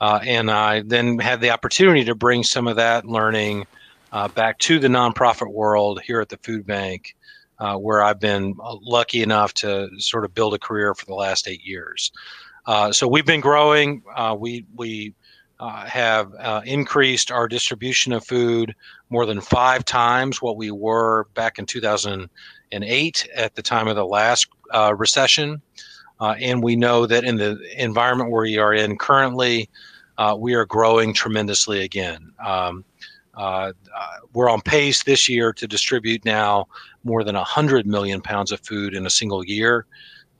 Uh, 0.01 0.19
and 0.23 0.49
I 0.49 0.81
then 0.81 1.19
had 1.19 1.41
the 1.41 1.51
opportunity 1.51 2.03
to 2.05 2.15
bring 2.15 2.43
some 2.43 2.67
of 2.67 2.75
that 2.77 3.05
learning 3.05 3.67
uh, 4.11 4.29
back 4.29 4.57
to 4.59 4.79
the 4.79 4.87
nonprofit 4.87 5.53
world 5.53 6.01
here 6.01 6.19
at 6.21 6.29
the 6.29 6.37
food 6.37 6.65
bank, 6.65 7.15
uh, 7.59 7.75
where 7.75 8.01
I've 8.01 8.19
been 8.19 8.55
uh, 8.63 8.77
lucky 8.81 9.21
enough 9.21 9.53
to 9.55 9.89
sort 9.99 10.25
of 10.25 10.33
build 10.33 10.55
a 10.55 10.59
career 10.59 10.95
for 10.95 11.05
the 11.05 11.13
last 11.13 11.47
eight 11.47 11.63
years. 11.63 12.11
Uh, 12.65 12.91
so 12.91 13.07
we've 13.07 13.27
been 13.27 13.41
growing. 13.41 14.01
Uh, 14.15 14.35
we 14.37 14.65
we 14.75 15.13
have 15.59 16.31
increased 16.65 17.31
our 17.31 17.47
distribution 17.47 18.11
of 18.13 18.23
food 18.25 18.75
more 19.09 19.25
than 19.25 19.41
five 19.41 19.85
times 19.85 20.41
what 20.41 20.57
we 20.57 20.69
were 20.71 21.25
back 21.35 21.57
in 21.59 21.65
2008 22.71 23.29
at 23.35 23.55
the 23.55 23.61
time 23.61 23.87
of 23.87 23.95
the 23.95 24.05
last 24.05 24.47
recession. 24.95 25.61
Uh, 26.19 26.35
and 26.39 26.63
we 26.63 26.75
know 26.75 27.05
that 27.05 27.23
in 27.23 27.35
the 27.35 27.59
environment 27.77 28.31
where 28.31 28.43
we 28.43 28.57
are 28.57 28.73
in 28.73 28.97
currently, 28.97 29.69
uh, 30.17 30.35
we 30.37 30.55
are 30.55 30.65
growing 30.65 31.13
tremendously 31.13 31.83
again. 31.83 32.31
Um, 32.43 32.83
uh, 33.35 33.71
uh 33.95 34.07
we're 34.33 34.49
on 34.49 34.61
pace 34.61 35.03
this 35.03 35.29
year 35.29 35.53
to 35.53 35.67
distribute 35.67 36.25
now 36.25 36.67
more 37.03 37.23
than 37.23 37.35
100 37.35 37.85
million 37.85 38.19
pounds 38.19 38.51
of 38.51 38.59
food 38.61 38.95
in 38.95 39.05
a 39.05 39.09
single 39.09 39.45
year. 39.45 39.85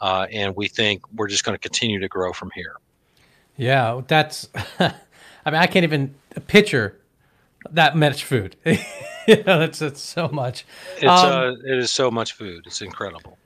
Uh, 0.01 0.25
and 0.31 0.55
we 0.55 0.67
think 0.67 1.01
we're 1.15 1.27
just 1.27 1.43
going 1.43 1.53
to 1.53 1.60
continue 1.60 2.00
to 2.00 2.07
grow 2.07 2.34
from 2.34 2.51
here. 2.55 2.75
Yeah, 3.55 4.01
that's, 4.07 4.50
I 4.79 4.93
mean, 5.46 5.55
I 5.55 5.67
can't 5.67 5.84
even 5.84 6.15
picture 6.48 7.00
that 7.69 7.96
much 7.96 8.24
food. 8.24 8.55
know, 9.46 9.60
that's, 9.60 9.79
that's 9.79 10.01
so 10.01 10.27
much. 10.29 10.65
It's, 10.98 11.05
um, 11.05 11.57
it 11.65 11.77
is 11.77 11.91
so 11.91 12.10
much 12.10 12.34
food. 12.34 12.63
It's 12.65 12.81
incredible. 12.81 13.38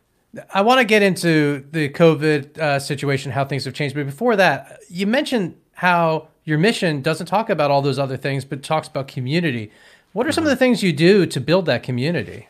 I 0.54 0.62
want 0.62 0.80
to 0.80 0.86
get 0.86 1.02
into 1.02 1.66
the 1.72 1.90
COVID 1.90 2.58
uh, 2.58 2.80
situation, 2.80 3.32
how 3.32 3.44
things 3.44 3.66
have 3.66 3.74
changed. 3.74 3.96
But 3.96 4.06
before 4.06 4.36
that, 4.38 4.80
you 4.90 5.06
mentioned 5.06 5.58
how 5.74 6.30
your 6.46 6.58
mission 6.58 7.02
doesn't 7.02 7.28
talk 7.28 7.50
about 7.50 7.72
all 7.72 7.82
those 7.82 8.00
other 8.00 8.18
things, 8.18 8.46
but 8.46 8.64
talks 8.64 8.88
about 8.88 9.08
community. 9.08 9.72
What 10.14 10.28
are 10.28 10.32
some 10.32 10.44
of 10.44 10.50
the 10.50 10.56
things 10.56 10.84
you 10.84 10.94
do 10.94 11.26
to 11.26 11.42
build 11.42 11.66
that 11.66 11.84
community? 11.84 12.48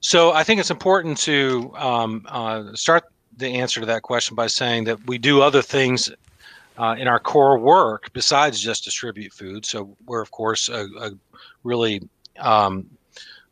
So 0.00 0.32
I 0.32 0.44
think 0.44 0.60
it's 0.60 0.70
important 0.70 1.18
to 1.18 1.72
um, 1.76 2.24
uh, 2.28 2.74
start 2.74 3.04
the 3.36 3.48
answer 3.48 3.80
to 3.80 3.86
that 3.86 4.02
question 4.02 4.34
by 4.34 4.46
saying 4.46 4.84
that 4.84 5.04
we 5.06 5.18
do 5.18 5.42
other 5.42 5.62
things 5.62 6.10
uh, 6.76 6.94
in 6.98 7.08
our 7.08 7.18
core 7.18 7.58
work 7.58 8.12
besides 8.12 8.60
just 8.60 8.84
distribute 8.84 9.32
food. 9.32 9.66
So 9.66 9.96
we're 10.06 10.22
of 10.22 10.30
course 10.30 10.68
a, 10.68 10.86
a 11.00 11.10
really 11.68 12.02
um, 12.40 12.88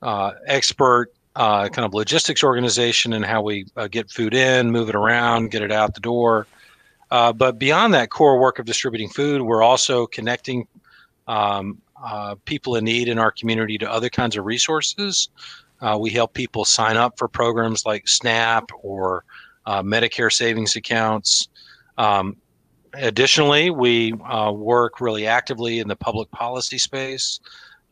uh, 0.02 0.32
expert 0.46 1.12
uh, 1.36 1.68
kind 1.68 1.84
of 1.84 1.92
logistics 1.92 2.42
organization 2.42 3.12
and 3.12 3.24
how 3.24 3.42
we 3.42 3.66
uh, 3.76 3.86
get 3.88 4.10
food 4.10 4.34
in, 4.34 4.70
move 4.70 4.88
it 4.88 4.94
around, 4.94 5.50
get 5.50 5.62
it 5.62 5.70
out 5.70 5.94
the 5.94 6.00
door. 6.00 6.46
Uh, 7.10 7.32
but 7.32 7.58
beyond 7.58 7.92
that 7.94 8.10
core 8.10 8.40
work 8.40 8.58
of 8.58 8.64
distributing 8.64 9.08
food, 9.08 9.42
we're 9.42 9.62
also 9.62 10.06
connecting 10.06 10.66
um, 11.28 11.80
uh, 12.02 12.34
people 12.46 12.76
in 12.76 12.84
need 12.84 13.08
in 13.08 13.18
our 13.18 13.30
community 13.30 13.76
to 13.78 13.90
other 13.90 14.08
kinds 14.08 14.36
of 14.36 14.44
resources. 14.44 15.28
Uh, 15.82 15.96
we 16.00 16.08
help 16.10 16.32
people 16.32 16.64
sign 16.64 16.96
up 16.96 17.18
for 17.18 17.28
programs 17.28 17.84
like 17.84 18.08
SNAP 18.08 18.70
or 18.82 19.24
Medicare 19.66 20.32
savings 20.32 20.74
accounts. 20.74 21.48
Um, 21.98 22.36
additionally, 22.94 23.68
we 23.68 24.12
work 24.12 25.00
really 25.00 25.26
actively 25.26 25.80
in 25.80 25.88
the 25.88 25.96
public 25.96 26.30
policy 26.30 26.78
space 26.78 27.40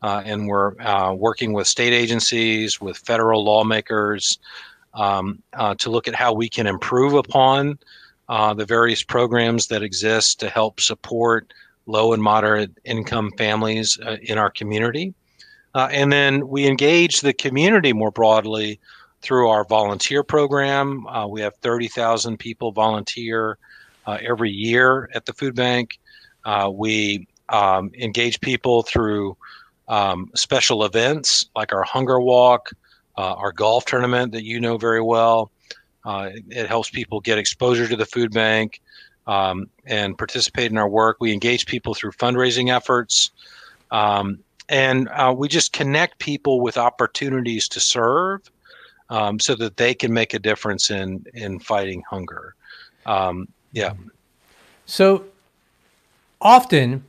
uh, 0.01 0.21
and 0.25 0.47
we're 0.47 0.79
uh, 0.81 1.13
working 1.13 1.53
with 1.53 1.67
state 1.67 1.93
agencies, 1.93 2.79
with 2.79 2.97
federal 2.97 3.43
lawmakers 3.43 4.39
um, 4.93 5.41
uh, 5.53 5.75
to 5.75 5.89
look 5.89 6.07
at 6.07 6.15
how 6.15 6.33
we 6.33 6.49
can 6.49 6.67
improve 6.67 7.13
upon 7.13 7.77
uh, 8.29 8.53
the 8.53 8.65
various 8.65 9.03
programs 9.03 9.67
that 9.67 9.83
exist 9.83 10.39
to 10.39 10.49
help 10.49 10.79
support 10.79 11.53
low 11.85 12.13
and 12.13 12.21
moderate 12.21 12.71
income 12.83 13.31
families 13.37 13.99
uh, 14.05 14.17
in 14.23 14.37
our 14.37 14.49
community. 14.49 15.13
Uh, 15.75 15.89
and 15.91 16.11
then 16.11 16.47
we 16.47 16.65
engage 16.65 17.21
the 17.21 17.33
community 17.33 17.93
more 17.93 18.11
broadly 18.11 18.79
through 19.21 19.49
our 19.49 19.65
volunteer 19.65 20.23
program. 20.23 21.05
we 21.29 21.41
have 21.41 21.55
30,000 21.57 22.37
people 22.37 22.71
volunteer 22.71 23.57
every 24.07 24.51
year 24.51 25.09
at 25.13 25.25
the 25.25 25.33
food 25.33 25.55
bank. 25.55 25.99
we 26.71 27.27
um, 27.49 27.91
engage 27.99 28.39
people 28.41 28.83
through 28.83 29.35
um, 29.87 30.31
special 30.35 30.83
events 30.83 31.47
like 31.55 31.73
our 31.73 31.83
hunger 31.83 32.19
walk, 32.19 32.71
uh, 33.17 33.33
our 33.33 33.51
golf 33.51 33.85
tournament 33.85 34.31
that 34.31 34.43
you 34.43 34.59
know 34.59 34.77
very 34.77 35.01
well. 35.01 35.51
Uh, 36.03 36.29
it, 36.49 36.67
helps 36.67 36.89
people 36.89 37.19
get 37.19 37.37
exposure 37.37 37.87
to 37.87 37.95
the 37.95 38.05
food 38.05 38.31
bank 38.31 38.79
um, 39.25 39.67
and 39.85 40.17
participate 40.17 40.71
in 40.71 40.77
our 40.77 40.87
work. 40.87 41.17
We 41.19 41.33
engage 41.33 41.65
people 41.65 41.95
through 41.95 42.11
fundraising 42.11 42.71
efforts. 42.73 43.31
Um, 43.89 44.39
and 44.69 45.09
uh, 45.09 45.33
we 45.35 45.47
just 45.47 45.73
connect 45.73 46.19
people 46.19 46.61
with 46.61 46.77
opportunities 46.77 47.67
to 47.69 47.79
serve 47.79 48.49
um, 49.09 49.39
so 49.39 49.55
that 49.55 49.77
they 49.77 49.93
can 49.93 50.13
make 50.13 50.33
a 50.33 50.39
difference 50.39 50.91
in, 50.91 51.25
in 51.33 51.59
fighting 51.59 52.03
hunger. 52.07 52.55
Um, 53.05 53.47
yeah. 53.71 53.93
So 54.85 55.25
often, 56.41 57.03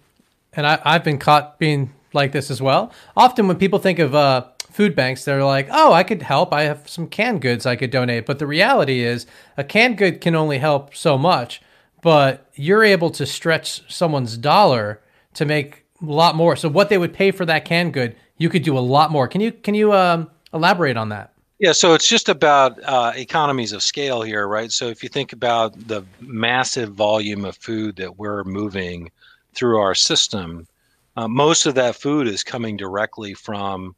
and 0.55 0.67
I, 0.67 0.81
I've 0.85 1.05
been 1.05 1.19
caught 1.19 1.59
being 1.59 1.93
like 2.13 2.33
this 2.33 2.51
as 2.51 2.63
well. 2.63 2.93
Often 3.17 3.49
when 3.49 3.57
people 3.57 3.79
think 3.79 3.99
of 3.99 4.15
uh, 4.15 4.47
food 4.71 4.95
banks, 4.95 5.25
they're 5.25 5.45
like, 5.45 5.69
oh, 5.71 5.93
I 5.93 6.03
could 6.03 6.23
help. 6.23 6.53
I 6.53 6.63
have 6.63 6.89
some 6.89 7.09
canned 7.09 7.41
goods 7.41 7.67
I 7.67 7.77
could 7.77 7.91
donate. 7.91 8.27
But 8.27 8.39
the 8.39 8.47
reality 8.47 9.01
is, 9.01 9.27
a 9.57 9.65
canned 9.65 9.99
good 9.99 10.21
can 10.21 10.35
only 10.35 10.59
help 10.59 10.95
so 10.95 11.17
much, 11.17 11.63
but 12.03 12.51
you're 12.55 12.85
able 12.85 13.11
to 13.11 13.27
stretch 13.27 13.91
someone's 13.93 14.37
dollar 14.37 15.01
to 15.35 15.45
make 15.45 15.85
a 16.03 16.05
lot 16.05 16.35
more. 16.35 16.57
So 16.57 16.69
what 16.69 16.89
they 16.89 16.99
would 16.99 17.13
pay 17.13 17.31
for 17.31 17.47
that 17.47 17.65
canned 17.65 17.95
good, 17.95 18.17
you 18.39 18.49
could 18.49 18.63
do 18.63 18.77
a 18.77 18.81
lot 18.81 19.11
more. 19.11 19.29
Can 19.29 19.41
you 19.41 19.53
can 19.53 19.75
you 19.75 19.93
um, 19.93 20.31
elaborate 20.53 20.97
on 20.97 21.09
that? 21.11 21.33
Yeah, 21.59 21.73
so 21.73 21.95
it's 21.95 22.07
just 22.07 22.29
about 22.29 22.79
uh, 22.85 23.13
economies 23.17 23.73
of 23.73 23.83
scale 23.83 24.21
here, 24.21 24.47
right? 24.47 24.71
So 24.71 24.89
if 24.89 25.03
you 25.03 25.09
think 25.09 25.33
about 25.33 25.89
the 25.89 26.05
massive 26.21 26.93
volume 26.93 27.47
of 27.47 27.57
food 27.57 27.97
that 27.97 28.19
we're 28.19 28.45
moving 28.45 29.11
through 29.55 29.79
our 29.79 29.95
system, 29.95 30.67
uh, 31.17 31.29
most 31.29 31.67
of 31.67 31.75
that 31.75 31.97
food 31.97 32.27
is 32.27 32.45
coming 32.45 32.77
directly 32.77 33.35
from 33.35 33.95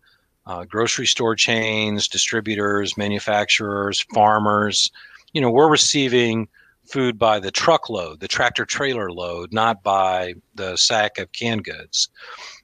uh, 0.46 0.64
grocery 0.64 1.06
store 1.06 1.34
chains, 1.34 2.08
distributors, 2.08 2.96
manufacturers, 2.96 4.00
farmers. 4.14 4.90
You 5.32 5.40
know, 5.40 5.50
we're 5.50 5.70
receiving 5.70 6.48
food 6.86 7.18
by 7.18 7.38
the 7.38 7.50
truckload, 7.50 8.20
the 8.20 8.28
tractor 8.28 8.64
trailer 8.64 9.12
load, 9.12 9.52
not 9.52 9.82
by 9.82 10.34
the 10.54 10.76
sack 10.76 11.18
of 11.18 11.30
canned 11.32 11.64
goods. 11.64 12.08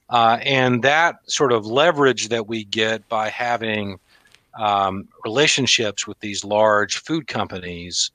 Uh, 0.09 0.39
and 0.43 0.83
that 0.83 1.17
sort 1.27 1.53
of 1.53 1.67
leverage 1.67 2.29
that 2.29 2.47
we 2.47 2.65
get 2.65 3.07
by 3.09 3.29
having 3.29 3.99
um, 4.59 5.09
relationships 5.25 6.07
with 6.07 6.19
these 6.21 6.45
large 6.45 6.99
food 6.99 7.27
companies 7.27 8.13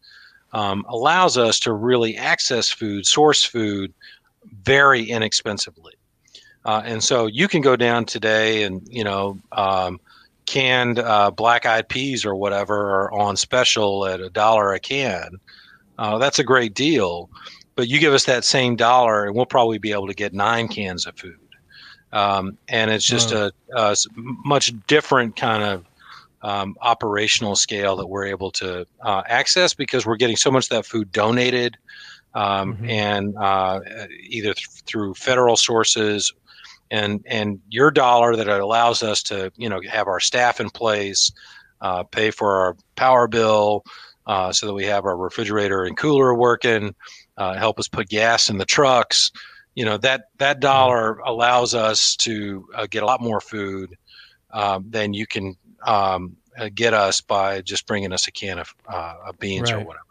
um, 0.53 0.85
allows 0.87 1.37
us 1.37 1.59
to 1.59 1.73
really 1.73 2.17
access 2.17 2.69
food, 2.69 3.05
source 3.05 3.43
food 3.43 3.93
very 4.63 5.03
inexpensively. 5.03 5.93
Uh, 6.65 6.81
and 6.85 7.03
so 7.03 7.25
you 7.25 7.47
can 7.47 7.61
go 7.61 7.75
down 7.75 8.05
today 8.05 8.63
and, 8.63 8.87
you 8.89 9.03
know, 9.03 9.39
um, 9.53 9.99
canned 10.45 10.99
uh, 10.99 11.31
black 11.31 11.65
eyed 11.65 11.87
peas 11.87 12.25
or 12.25 12.35
whatever 12.35 12.75
are 12.75 13.11
on 13.11 13.37
special 13.37 14.05
at 14.05 14.19
a 14.19 14.29
dollar 14.29 14.73
a 14.73 14.79
can. 14.79 15.39
Uh, 15.97 16.17
that's 16.17 16.39
a 16.39 16.43
great 16.43 16.73
deal. 16.73 17.29
But 17.75 17.87
you 17.87 17.99
give 17.99 18.13
us 18.13 18.25
that 18.25 18.43
same 18.43 18.75
dollar, 18.75 19.25
and 19.25 19.35
we'll 19.35 19.45
probably 19.45 19.77
be 19.77 19.93
able 19.93 20.07
to 20.07 20.13
get 20.13 20.33
nine 20.33 20.67
cans 20.67 21.05
of 21.05 21.15
food. 21.17 21.37
Um, 22.11 22.57
and 22.67 22.89
it's 22.89 23.05
just 23.05 23.31
a, 23.31 23.53
a, 23.75 23.95
much 24.15 24.73
different 24.87 25.35
kind 25.35 25.63
of 25.63 25.85
um, 26.41 26.75
operational 26.81 27.55
scale 27.55 27.95
that 27.97 28.07
we're 28.07 28.25
able 28.25 28.51
to 28.51 28.85
uh, 29.01 29.21
access 29.27 29.73
because 29.73 30.05
we're 30.05 30.15
getting 30.15 30.35
so 30.35 30.49
much 30.49 30.65
of 30.65 30.69
that 30.69 30.85
food 30.85 31.11
donated 31.11 31.77
um, 32.33 32.75
mm-hmm. 32.75 32.89
and 32.89 33.35
uh, 33.37 33.79
either 34.21 34.53
th- 34.53 34.67
through 34.85 35.13
federal 35.13 35.57
sources 35.57 36.33
and 36.91 37.23
and 37.27 37.59
your 37.69 37.91
dollar 37.91 38.35
that 38.35 38.47
allows 38.47 39.03
us 39.03 39.23
to 39.23 39.51
you 39.57 39.69
know 39.69 39.81
have 39.89 40.07
our 40.07 40.19
staff 40.19 40.59
in 40.59 40.69
place 40.69 41.31
uh, 41.81 42.03
pay 42.03 42.31
for 42.31 42.61
our 42.61 42.75
power 42.95 43.27
bill 43.27 43.83
uh, 44.25 44.51
so 44.51 44.67
that 44.67 44.73
we 44.73 44.85
have 44.85 45.05
our 45.05 45.17
refrigerator 45.17 45.83
and 45.83 45.97
cooler 45.97 46.33
working 46.33 46.93
uh, 47.37 47.55
help 47.55 47.79
us 47.79 47.87
put 47.87 48.09
gas 48.09 48.49
in 48.49 48.57
the 48.57 48.65
trucks 48.65 49.31
you 49.75 49.85
know 49.85 49.97
that 49.97 50.25
that 50.37 50.57
mm-hmm. 50.57 50.61
dollar 50.61 51.19
allows 51.19 51.73
us 51.73 52.15
to 52.15 52.67
uh, 52.75 52.87
get 52.89 53.03
a 53.03 53.05
lot 53.05 53.21
more 53.21 53.41
food 53.41 53.95
um, 54.51 54.85
than 54.89 55.13
you 55.13 55.27
can 55.27 55.55
um, 55.85 56.35
uh, 56.57 56.69
get 56.73 56.93
us 56.93 57.21
by 57.21 57.61
just 57.61 57.87
bringing 57.87 58.11
us 58.11 58.27
a 58.27 58.31
can 58.31 58.59
of, 58.59 58.73
uh, 58.87 59.15
of 59.27 59.39
beans 59.39 59.71
right. 59.71 59.81
or 59.81 59.85
whatever. 59.85 60.05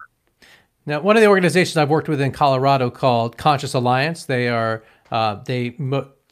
Now, 0.89 1.01
one 1.01 1.19
of 1.19 1.21
the 1.21 1.29
organizations 1.29 1.77
I've 1.77 1.91
worked 1.91 2.09
with 2.09 2.19
in 2.19 2.33
Colorado 2.33 2.89
called 2.89 3.37
Conscious 3.37 3.75
Alliance, 3.75 4.25
they 4.25 4.49
are 4.49 4.83
uh, 5.11 5.35
they 5.45 5.77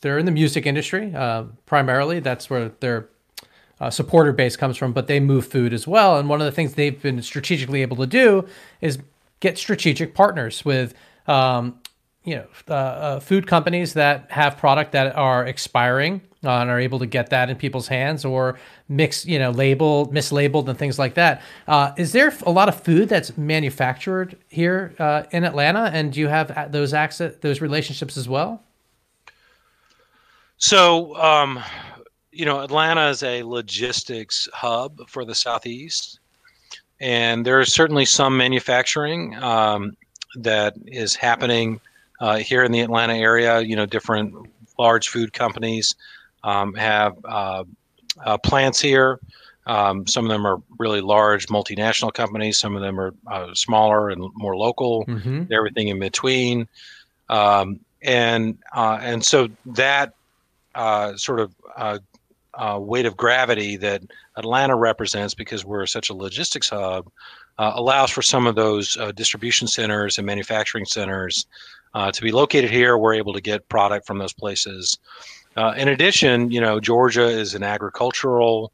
they're 0.01 0.17
in 0.17 0.25
the 0.25 0.33
music 0.33 0.65
industry 0.65 1.15
uh, 1.15 1.45
primarily. 1.67 2.21
That's 2.21 2.49
where 2.49 2.71
their 2.81 3.11
uh, 3.81 3.91
supporter 3.91 4.33
base 4.33 4.57
comes 4.57 4.79
from, 4.79 4.95
but 4.95 5.09
they 5.09 5.21
move 5.21 5.47
food 5.47 5.75
as 5.75 5.87
well. 5.87 6.19
And 6.19 6.31
one 6.31 6.41
of 6.41 6.47
the 6.47 6.53
things 6.53 6.73
they've 6.73 7.01
been 7.01 7.21
strategically 7.21 7.83
able 7.83 7.99
to 7.99 8.07
do 8.07 8.49
is 8.81 8.99
get 9.41 9.59
strategic 9.59 10.15
partners 10.15 10.65
with 10.65 10.95
um, 11.27 11.79
you 12.25 12.37
know 12.37 12.47
uh, 12.71 12.73
uh, 12.73 13.21
food 13.21 13.47
companies 13.47 13.93
that 13.93 14.31
have 14.31 14.57
product 14.57 14.93
that 14.93 15.15
are 15.17 15.45
expiring 15.45 16.23
uh, 16.47 16.61
and 16.61 16.71
are 16.71 16.81
able 16.81 16.99
to 16.99 17.07
get 17.07 17.31
that 17.31 17.51
in 17.51 17.57
people's 17.57 17.89
hands 17.89 18.25
or 18.25 18.59
mix 18.89 19.27
you 19.27 19.39
know 19.39 19.51
labeled 19.51 20.15
mislabeled 20.15 20.69
and 20.69 20.79
things 20.79 20.99
like 20.99 21.15
that. 21.15 21.43
Uh, 21.67 21.93
is 21.97 22.13
there 22.13 22.33
a 22.45 22.51
lot 22.51 22.69
of 22.69 22.81
food 22.81 23.09
that's 23.09 23.37
manufactured 23.37 24.37
here 24.49 24.95
uh, 24.99 25.25
in 25.33 25.45
atlanta 25.45 25.91
and 25.93 26.13
do 26.13 26.21
you 26.21 26.29
have 26.29 26.73
those 26.73 26.95
access 26.95 27.35
those 27.41 27.61
relationships 27.61 28.17
as 28.17 28.29
well 28.29 28.63
so 30.57 31.15
um, 31.17 31.63
you 32.33 32.45
know 32.45 32.61
atlanta 32.61 33.09
is 33.09 33.23
a 33.23 33.43
logistics 33.43 34.49
hub 34.53 35.01
for 35.09 35.25
the 35.25 35.35
southeast 35.35 36.21
and 37.01 37.45
there 37.45 37.61
is 37.61 37.73
certainly 37.73 38.05
some 38.05 38.37
manufacturing 38.37 39.35
um, 39.43 39.97
that 40.37 40.75
is 40.87 41.15
happening 41.15 41.81
uh, 42.21 42.37
here 42.37 42.65
in 42.65 42.73
the 42.73 42.81
Atlanta 42.81 43.15
area. 43.15 43.61
You 43.61 43.77
know, 43.77 43.87
different 43.87 44.35
large 44.79 45.09
food 45.09 45.33
companies 45.33 45.95
um, 46.43 46.75
have 46.75 47.17
uh, 47.25 47.65
uh, 48.25 48.39
plants 48.39 48.81
here. 48.81 49.21
Um, 49.67 50.07
some 50.07 50.25
of 50.25 50.31
them 50.31 50.47
are 50.47 50.63
really 50.79 51.01
large 51.01 51.49
multinational 51.49 52.13
companies. 52.13 52.59
Some 52.59 52.77
of 52.77 52.83
them 52.83 53.01
are 53.01 53.15
uh, 53.27 53.53
smaller 53.55 54.11
and 54.11 54.31
more 54.35 54.57
local. 54.57 55.05
Mm-hmm. 55.07 55.53
Everything 55.53 55.89
in 55.89 55.99
between, 55.99 56.69
um, 57.29 57.81
and 58.03 58.59
uh, 58.75 58.99
and 59.01 59.25
so 59.25 59.49
that 59.67 60.15
uh, 60.77 61.17
sort 61.17 61.41
of 61.41 61.53
uh, 62.57 62.79
weight 62.81 63.07
of 63.07 63.17
gravity 63.17 63.77
that 63.77 64.03
Atlanta 64.37 64.77
represents 64.77 65.35
because 65.35 65.65
we're 65.65 65.87
such 65.87 66.11
a 66.11 66.15
logistics 66.15 66.69
hub 66.69 67.11
uh, 67.59 67.73
allows 67.75 68.11
for 68.11 68.23
some 68.23 68.47
of 68.47 68.55
those 68.55 68.97
uh, 68.99 69.13
distribution 69.13 69.67
centers 69.67 70.19
and 70.19 70.27
manufacturing 70.27 70.85
centers 70.85 71.47
uh, 71.95 72.11
to 72.11 72.23
be 72.23 72.33
located 72.33 72.71
here. 72.71 72.99
We're 72.99 73.15
able 73.15 73.33
to 73.33 73.41
get 73.41 73.69
product 73.69 74.07
from 74.07 74.19
those 74.19 74.33
places. 74.33 74.99
Uh, 75.57 75.75
in 75.77 75.89
addition, 75.89 76.51
you 76.51 76.61
know, 76.61 76.81
Georgia 76.81 77.27
is 77.27 77.55
an 77.55 77.63
agricultural 77.63 78.73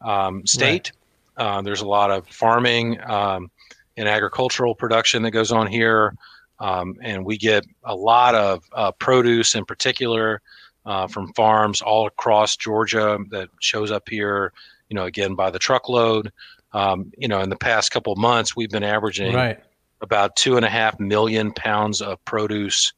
um, 0.00 0.46
state. 0.46 0.92
Right. 1.36 1.46
Uh, 1.46 1.62
there's 1.62 1.80
a 1.80 1.86
lot 1.86 2.10
of 2.10 2.26
farming 2.28 3.00
um, 3.02 3.50
and 3.96 4.08
agricultural 4.08 4.74
production 4.74 5.22
that 5.22 5.30
goes 5.30 5.52
on 5.52 5.66
here. 5.66 6.14
Um, 6.58 6.96
and 7.02 7.24
we 7.24 7.36
get 7.36 7.66
a 7.84 7.94
lot 7.94 8.34
of 8.34 8.64
uh, 8.72 8.92
produce 8.92 9.54
in 9.54 9.64
particular 9.64 10.40
uh, 10.86 11.06
from 11.06 11.32
farms 11.34 11.82
all 11.82 12.06
across 12.06 12.56
Georgia 12.56 13.18
that 13.30 13.48
shows 13.60 13.90
up 13.90 14.08
here, 14.08 14.52
you 14.88 14.94
know, 14.94 15.04
again 15.04 15.34
by 15.34 15.50
the 15.50 15.58
truckload. 15.58 16.32
Um, 16.72 17.12
you 17.18 17.28
know, 17.28 17.40
in 17.40 17.50
the 17.50 17.56
past 17.56 17.90
couple 17.90 18.14
months, 18.16 18.56
we've 18.56 18.70
been 18.70 18.84
averaging 18.84 19.34
right 19.34 19.62
about 20.02 20.34
two 20.36 20.56
and 20.56 20.66
a 20.66 20.68
half 20.68 20.98
million 21.00 21.52
pounds 21.52 22.02
of 22.02 22.22
produce 22.24 22.92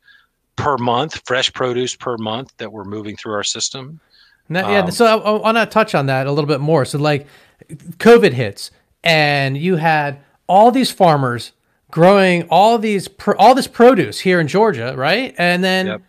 per 0.56 0.76
month, 0.78 1.22
fresh 1.26 1.52
produce 1.52 1.94
per 1.94 2.16
month 2.16 2.52
that 2.58 2.72
we're 2.72 2.84
moving 2.84 3.16
through 3.16 3.32
our 3.32 3.44
system. 3.44 4.00
Now, 4.48 4.70
yeah, 4.70 4.80
um, 4.80 4.90
so 4.90 5.06
I, 5.06 5.16
I 5.16 5.30
want 5.38 5.56
to 5.56 5.66
touch 5.66 5.94
on 5.94 6.06
that 6.06 6.26
a 6.26 6.32
little 6.32 6.48
bit 6.48 6.60
more. 6.60 6.84
So, 6.84 6.98
like, 6.98 7.26
COVID 7.68 8.32
hits, 8.32 8.70
and 9.02 9.56
you 9.56 9.76
had 9.76 10.20
all 10.46 10.70
these 10.70 10.90
farmers 10.90 11.52
growing 11.90 12.42
all 12.50 12.78
these 12.78 13.08
all 13.38 13.54
this 13.54 13.66
produce 13.66 14.20
here 14.20 14.40
in 14.40 14.48
Georgia, 14.48 14.94
right? 14.96 15.34
And 15.38 15.62
then 15.62 15.86
yep. 15.86 16.02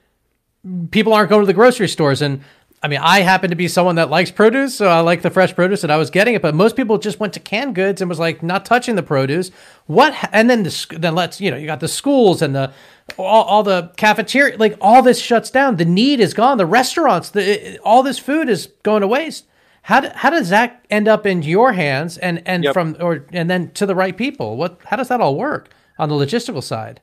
people 0.92 1.14
aren't 1.14 1.30
going 1.30 1.44
to 1.44 1.48
the 1.48 1.54
grocery 1.54 1.88
stores, 1.88 2.22
and 2.22 2.42
I 2.86 2.88
mean, 2.88 3.00
I 3.02 3.22
happen 3.22 3.50
to 3.50 3.56
be 3.56 3.68
someone 3.68 3.96
that 3.96 4.12
likes 4.12 4.30
produce, 4.30 4.76
so 4.76 4.88
I 4.88 5.00
like 5.00 5.24
the 5.24 5.32
fresh 5.32 5.56
produce, 5.56 5.82
and 5.82 5.92
I 5.92 5.98
was 5.98 6.12
getting 6.12 6.36
it. 6.36 6.44
But 6.44 6.54
most 6.54 6.76
people 6.76 7.00
just 7.00 7.20
went 7.20 7.34
to 7.34 7.40
canned 7.40 7.74
goods 7.74 8.00
and 8.00 8.08
was 8.08 8.20
like 8.20 8.44
not 8.44 8.64
touching 8.64 8.96
the 8.96 9.02
produce. 9.02 9.50
What? 9.88 10.14
And 10.32 10.52
then 10.52 10.62
the 10.62 10.88
then 10.92 11.16
let's 11.16 11.42
you 11.42 11.50
know 11.50 11.58
you 11.58 11.66
got 11.66 11.80
the 11.80 11.88
schools 11.88 12.44
and 12.44 12.54
the 12.54 12.72
all, 13.18 13.44
all 13.46 13.64
the 13.64 13.92
cafeteria, 13.98 14.56
like 14.58 14.78
all 14.80 15.02
this 15.02 15.20
shuts 15.20 15.50
down. 15.50 15.78
The 15.78 15.86
need 15.86 16.20
is 16.20 16.36
gone. 16.36 16.60
The 16.60 16.68
restaurants, 16.68 17.32
the 17.32 17.80
all 17.80 18.04
this 18.04 18.20
food 18.20 18.50
is 18.50 18.68
going 18.84 19.02
to 19.02 19.08
waste. 19.08 19.48
How, 19.82 20.02
do, 20.02 20.10
how 20.14 20.30
does 20.30 20.50
that 20.50 20.86
end 20.92 21.08
up 21.08 21.26
in 21.26 21.42
your 21.42 21.74
hands 21.74 22.20
and 22.20 22.44
and 22.46 22.66
yep. 22.66 22.74
from 22.76 22.98
or 23.00 23.26
and 23.34 23.50
then 23.50 23.72
to 23.72 23.88
the 23.88 23.96
right 23.96 24.16
people? 24.16 24.58
What? 24.58 24.80
How 24.86 24.96
does 24.96 25.08
that 25.08 25.22
all 25.22 25.36
work 25.36 25.72
on 25.98 26.10
the 26.10 26.16
logistical 26.16 26.62
side? 26.62 27.02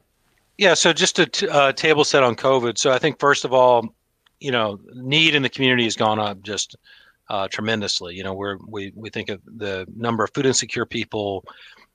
Yeah, 0.58 0.74
so 0.74 0.92
just 0.92 1.18
a 1.18 1.26
t- 1.26 1.48
uh, 1.48 1.72
table 1.72 2.04
set 2.04 2.22
on 2.22 2.36
COVID. 2.36 2.78
So 2.78 2.92
I 2.92 3.00
think 3.00 3.18
first 3.18 3.44
of 3.44 3.52
all, 3.52 3.92
you 4.42 4.50
know, 4.50 4.80
need 4.94 5.34
in 5.34 5.42
the 5.42 5.48
community 5.48 5.84
has 5.84 5.96
gone 5.96 6.18
up 6.18 6.42
just 6.42 6.76
uh, 7.28 7.48
tremendously. 7.48 8.14
You 8.14 8.24
know, 8.24 8.34
we're, 8.34 8.58
we 8.66 8.92
we 8.94 9.10
think 9.10 9.28
of 9.30 9.40
the 9.46 9.86
number 9.96 10.24
of 10.24 10.30
food 10.34 10.46
insecure 10.46 10.86
people 10.86 11.44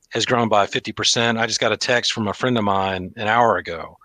has 0.10 0.26
grown 0.26 0.48
by 0.48 0.66
50%. 0.66 1.38
I 1.38 1.46
just 1.46 1.60
got 1.60 1.74
a 1.74 1.78
text 1.78 2.14
from 2.14 2.28
a 2.28 2.34
friend 2.34 2.58
of 2.58 2.64
mine 2.64 3.14
an 3.18 3.28
hour 3.28 3.58
ago 3.58 3.98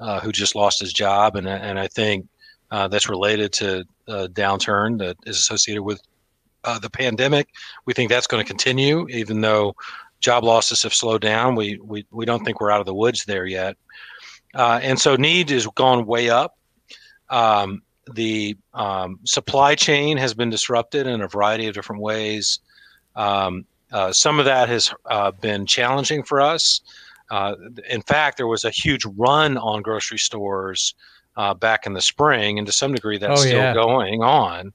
uh, 0.00 0.20
who 0.20 0.32
just 0.32 0.54
lost 0.54 0.80
his 0.80 0.92
job, 0.92 1.36
and 1.36 1.46
and 1.46 1.78
I 1.78 1.86
think 1.86 2.26
uh, 2.70 2.88
that's 2.88 3.08
related 3.08 3.52
to 3.54 3.84
a 4.08 4.28
downturn 4.28 4.98
that 4.98 5.16
is 5.26 5.38
associated 5.38 5.82
with 5.82 6.00
uh, 6.64 6.78
the 6.78 6.90
pandemic. 6.90 7.48
We 7.86 7.94
think 7.94 8.10
that's 8.10 8.26
going 8.26 8.42
to 8.42 8.48
continue, 8.48 9.06
even 9.08 9.40
though 9.40 9.74
job 10.20 10.44
losses 10.44 10.82
have 10.82 10.94
slowed 10.94 11.22
down. 11.22 11.54
We 11.54 11.78
we 11.82 12.06
we 12.10 12.24
don't 12.24 12.44
think 12.44 12.60
we're 12.60 12.70
out 12.70 12.80
of 12.80 12.86
the 12.86 12.94
woods 12.94 13.24
there 13.24 13.46
yet, 13.46 13.76
uh, 14.54 14.80
and 14.82 14.98
so 14.98 15.16
need 15.16 15.50
has 15.50 15.66
gone 15.66 16.06
way 16.06 16.30
up. 16.30 16.56
Um, 17.28 17.82
the 18.14 18.56
um, 18.74 19.18
supply 19.24 19.74
chain 19.74 20.16
has 20.16 20.34
been 20.34 20.50
disrupted 20.50 21.06
in 21.06 21.20
a 21.20 21.28
variety 21.28 21.66
of 21.66 21.74
different 21.74 22.02
ways. 22.02 22.60
Um, 23.16 23.64
uh, 23.92 24.12
some 24.12 24.38
of 24.38 24.44
that 24.44 24.68
has 24.68 24.92
uh, 25.06 25.32
been 25.32 25.66
challenging 25.66 26.22
for 26.22 26.40
us. 26.40 26.80
Uh, 27.30 27.54
in 27.88 28.02
fact, 28.02 28.36
there 28.36 28.46
was 28.46 28.64
a 28.64 28.70
huge 28.70 29.04
run 29.16 29.56
on 29.58 29.82
grocery 29.82 30.18
stores 30.18 30.94
uh, 31.36 31.54
back 31.54 31.86
in 31.86 31.92
the 31.92 32.00
spring, 32.00 32.58
and 32.58 32.66
to 32.66 32.72
some 32.72 32.92
degree, 32.92 33.18
that's 33.18 33.40
oh, 33.40 33.44
still 33.44 33.58
yeah. 33.58 33.74
going 33.74 34.22
on. 34.22 34.72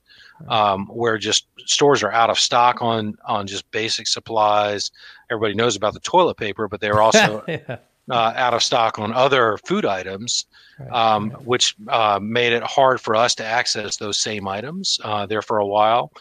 Um, 0.50 0.88
where 0.88 1.18
just 1.18 1.48
stores 1.60 2.04
are 2.04 2.12
out 2.12 2.30
of 2.30 2.38
stock 2.38 2.82
on 2.82 3.16
on 3.26 3.48
just 3.48 3.70
basic 3.72 4.06
supplies. 4.06 4.92
Everybody 5.30 5.54
knows 5.54 5.78
about 5.78 5.94
the 5.94 6.02
toilet 6.02 6.36
paper, 6.36 6.68
but 6.68 6.82
they're 6.82 7.02
also 7.02 7.42
yeah. 7.48 7.78
Uh, 8.10 8.34
out 8.36 8.54
of 8.54 8.64
stock 8.64 9.00
on 9.00 9.14
other 9.14 9.58
food 9.66 9.86
items, 9.86 10.46
um, 10.92 11.32
which 11.44 11.76
uh, 11.88 12.20
made 12.22 12.54
it 12.54 12.64
hard 12.64 13.02
for 13.02 13.16
us 13.16 13.36
to 13.36 13.46
access 13.46 13.98
those 13.98 14.18
same 14.18 14.48
items 14.48 15.00
uh, 15.04 15.26
there 15.26 15.42
for 15.42 15.58
a 15.58 15.66
while. 15.66 16.12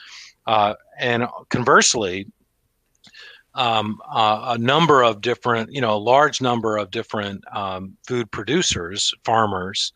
Uh, 0.47 0.75
and 0.99 1.27
conversely, 1.49 2.27
um, 3.55 4.01
uh, 4.11 4.55
a 4.57 4.59
number 4.59 5.03
of 5.03 5.21
different, 5.21 5.73
you 5.73 5.81
know, 5.81 5.95
a 5.95 5.99
large 5.99 6.41
number 6.41 6.77
of 6.77 6.91
different 6.91 7.45
um, 7.55 7.97
food 8.07 8.31
producers, 8.31 9.15
farmers, 9.25 9.93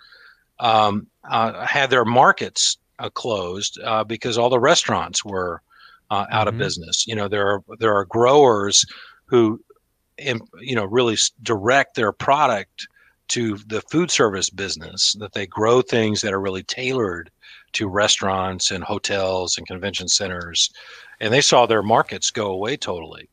um, 0.60 1.06
uh, 1.30 1.66
had 1.66 1.90
their 1.90 2.04
markets 2.04 2.78
uh, 2.98 3.10
closed 3.10 3.78
uh, 3.84 4.04
because 4.04 4.38
all 4.38 4.50
the 4.50 4.60
restaurants 4.60 5.24
were 5.24 5.62
uh, 6.10 6.26
out 6.30 6.46
mm-hmm. 6.46 6.48
of 6.48 6.58
business. 6.58 7.06
You 7.06 7.16
know, 7.16 7.28
there 7.28 7.48
are 7.48 7.62
there 7.78 7.94
are 7.94 8.04
growers 8.04 8.84
who, 9.26 9.60
you 10.18 10.74
know, 10.74 10.84
really 10.84 11.16
direct 11.42 11.94
their 11.94 12.12
product 12.12 12.88
to 13.28 13.58
the 13.66 13.82
food 13.82 14.10
service 14.10 14.50
business. 14.50 15.14
That 15.18 15.32
they 15.32 15.46
grow 15.46 15.82
things 15.82 16.20
that 16.22 16.32
are 16.32 16.40
really 16.40 16.62
tailored 16.62 17.30
to 17.74 17.88
restaurants 17.88 18.70
and 18.70 18.82
hotels 18.82 19.58
and 19.58 19.66
convention 19.66 20.08
centers 20.08 20.70
and 21.20 21.32
they 21.32 21.40
saw 21.40 21.66
their 21.66 21.82
markets 21.82 22.30
go 22.30 22.50
away 22.50 22.76
totally. 22.76 23.28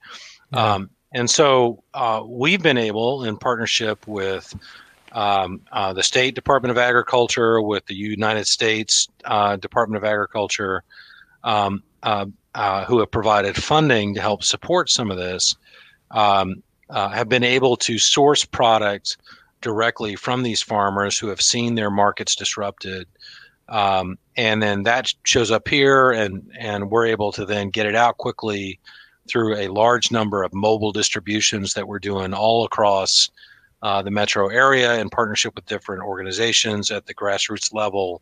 Yeah. 0.51 0.73
Um, 0.73 0.89
and 1.13 1.29
so 1.29 1.83
uh, 1.93 2.23
we've 2.25 2.61
been 2.61 2.77
able, 2.77 3.23
in 3.23 3.37
partnership 3.37 4.05
with 4.07 4.53
um, 5.13 5.61
uh, 5.71 5.93
the 5.93 6.03
State 6.03 6.35
Department 6.35 6.71
of 6.71 6.77
Agriculture, 6.77 7.61
with 7.61 7.85
the 7.85 7.95
United 7.95 8.47
States 8.47 9.07
uh, 9.23 9.55
Department 9.55 9.97
of 9.97 10.03
Agriculture, 10.03 10.83
um, 11.43 11.83
uh, 12.03 12.25
uh, 12.53 12.83
who 12.85 12.99
have 12.99 13.11
provided 13.11 13.55
funding 13.55 14.13
to 14.15 14.21
help 14.21 14.43
support 14.43 14.89
some 14.89 15.09
of 15.09 15.17
this, 15.17 15.55
um, 16.11 16.61
uh, 16.89 17.09
have 17.09 17.29
been 17.29 17.43
able 17.43 17.75
to 17.75 17.97
source 17.97 18.45
products 18.45 19.17
directly 19.61 20.15
from 20.15 20.43
these 20.43 20.61
farmers 20.61 21.17
who 21.17 21.27
have 21.27 21.41
seen 21.41 21.75
their 21.75 21.89
markets 21.89 22.35
disrupted 22.35 23.07
um, 23.67 24.17
and 24.37 24.61
then 24.61 24.83
that 24.83 25.13
shows 25.23 25.51
up 25.51 25.67
here, 25.67 26.11
and 26.11 26.51
and 26.57 26.91
we're 26.91 27.07
able 27.07 27.31
to 27.33 27.45
then 27.45 27.69
get 27.69 27.85
it 27.85 27.95
out 27.95 28.17
quickly 28.17 28.79
through 29.27 29.55
a 29.55 29.69
large 29.69 30.11
number 30.11 30.43
of 30.43 30.53
mobile 30.53 30.91
distributions 30.91 31.73
that 31.73 31.87
we're 31.87 31.99
doing 31.99 32.33
all 32.33 32.63
across 32.63 33.31
uh, 33.81 34.01
the 34.01 34.11
metro 34.11 34.49
area 34.49 34.99
in 34.99 35.09
partnership 35.09 35.55
with 35.55 35.65
different 35.65 36.03
organizations 36.03 36.91
at 36.91 37.07
the 37.07 37.13
grassroots 37.13 37.73
level 37.73 38.21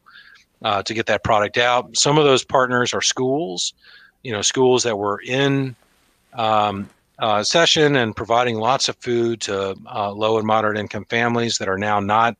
uh, 0.62 0.82
to 0.84 0.94
get 0.94 1.06
that 1.08 1.24
product 1.24 1.58
out. 1.58 1.96
Some 1.98 2.18
of 2.18 2.24
those 2.24 2.46
partners 2.46 2.94
are 2.94 3.02
schools, 3.02 3.74
you 4.24 4.32
know, 4.32 4.42
schools 4.42 4.84
that 4.84 4.98
were 4.98 5.20
in 5.26 5.76
um, 6.34 6.90
uh, 7.20 7.44
session 7.44 7.96
and 7.96 8.16
providing 8.16 8.58
lots 8.58 8.90
of 8.90 8.96
food 8.98 9.42
to 9.42 9.76
uh, 9.94 10.12
low 10.12 10.38
and 10.38 10.48
moderate 10.48 10.78
income 10.78 11.06
families 11.06 11.58
that 11.58 11.70
are 11.70 11.78
now 11.78 12.00
not 12.00 12.36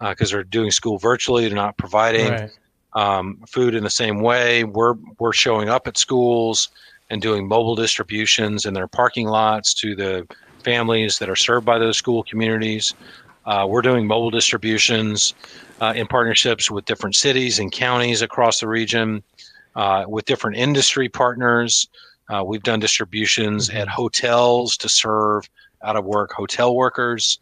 because 0.00 0.32
uh, 0.32 0.36
they're 0.36 0.44
doing 0.44 0.70
school 0.70 0.98
virtually. 0.98 1.46
They're 1.46 1.56
not 1.56 1.76
providing 1.76 2.32
right. 2.32 2.50
um, 2.94 3.42
food 3.46 3.74
in 3.74 3.84
the 3.84 3.90
same 3.90 4.20
way. 4.20 4.64
We're 4.64 4.94
we're 5.18 5.32
showing 5.32 5.68
up 5.68 5.86
at 5.86 5.96
schools 5.96 6.68
and 7.10 7.22
doing 7.22 7.46
mobile 7.46 7.76
distributions 7.76 8.66
in 8.66 8.74
their 8.74 8.88
parking 8.88 9.28
lots 9.28 9.74
to 9.74 9.94
the 9.94 10.26
families 10.64 11.18
that 11.18 11.30
are 11.30 11.36
served 11.36 11.64
by 11.64 11.78
those 11.78 11.96
school 11.96 12.24
communities. 12.24 12.94
Uh, 13.44 13.64
we're 13.68 13.82
doing 13.82 14.06
mobile 14.06 14.30
distributions 14.30 15.34
uh, 15.80 15.92
in 15.94 16.06
partnerships 16.06 16.70
with 16.70 16.84
different 16.84 17.14
cities 17.14 17.60
and 17.60 17.70
counties 17.70 18.22
across 18.22 18.58
the 18.58 18.66
region, 18.66 19.22
uh, 19.76 20.04
with 20.08 20.24
different 20.24 20.56
industry 20.56 21.08
partners. 21.08 21.88
Uh, 22.28 22.42
we've 22.44 22.62
done 22.62 22.80
distributions 22.80 23.68
mm-hmm. 23.68 23.78
at 23.78 23.88
hotels 23.88 24.76
to 24.76 24.88
serve 24.88 25.48
out 25.82 25.96
of 25.96 26.04
work 26.04 26.32
hotel 26.32 26.74
workers 26.74 27.38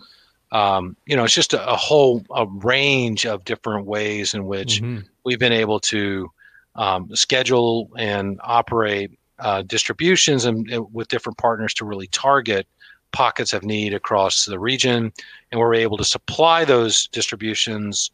um, 0.55 0.97
you 1.05 1.17
know, 1.17 1.25
it's 1.25 1.35
just 1.35 1.53
a, 1.53 1.69
a, 1.69 1.75
whole 1.75 2.25
a 2.35 2.47
range 2.47 3.27
of 3.27 3.45
different 3.45 3.87
ways 3.87 4.35
in 4.35 4.47
which 4.47 4.81
mm-hmm. 4.81 5.01
we've 5.25 5.41
been 5.41 5.53
able 5.53 5.81
to 5.81 6.31
um, 6.77 7.15
schedule 7.15 7.91
and 7.99 8.41
operate 8.45 9.19
uh, 9.41 9.63
distributions 9.63 10.45
and, 10.45 10.71
and, 10.71 10.87
with 10.95 11.09
different 11.09 11.39
partners 11.39 11.75
to 11.75 11.85
really 11.85 12.07
target 12.07 12.69
pockets 13.11 13.53
of 13.53 13.65
need 13.65 13.95
across 13.95 14.45
the 14.45 14.59
region, 14.59 15.13
and 15.51 15.61
we're 15.61 15.75
able 15.75 15.97
to 15.97 16.05
supply 16.05 16.65
those 16.65 17.09
distributions 17.09 18.13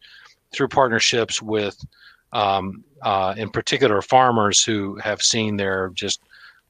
through 0.51 0.67
partnerships 0.67 1.43
with, 1.43 1.83
um, 2.33 2.83
uh, 3.03 3.35
in 3.37 3.49
particular, 3.49 4.01
farmers 4.01 4.63
who 4.63 4.95
have 4.95 5.21
seen 5.21 5.57
their 5.57 5.89
just 5.93 6.21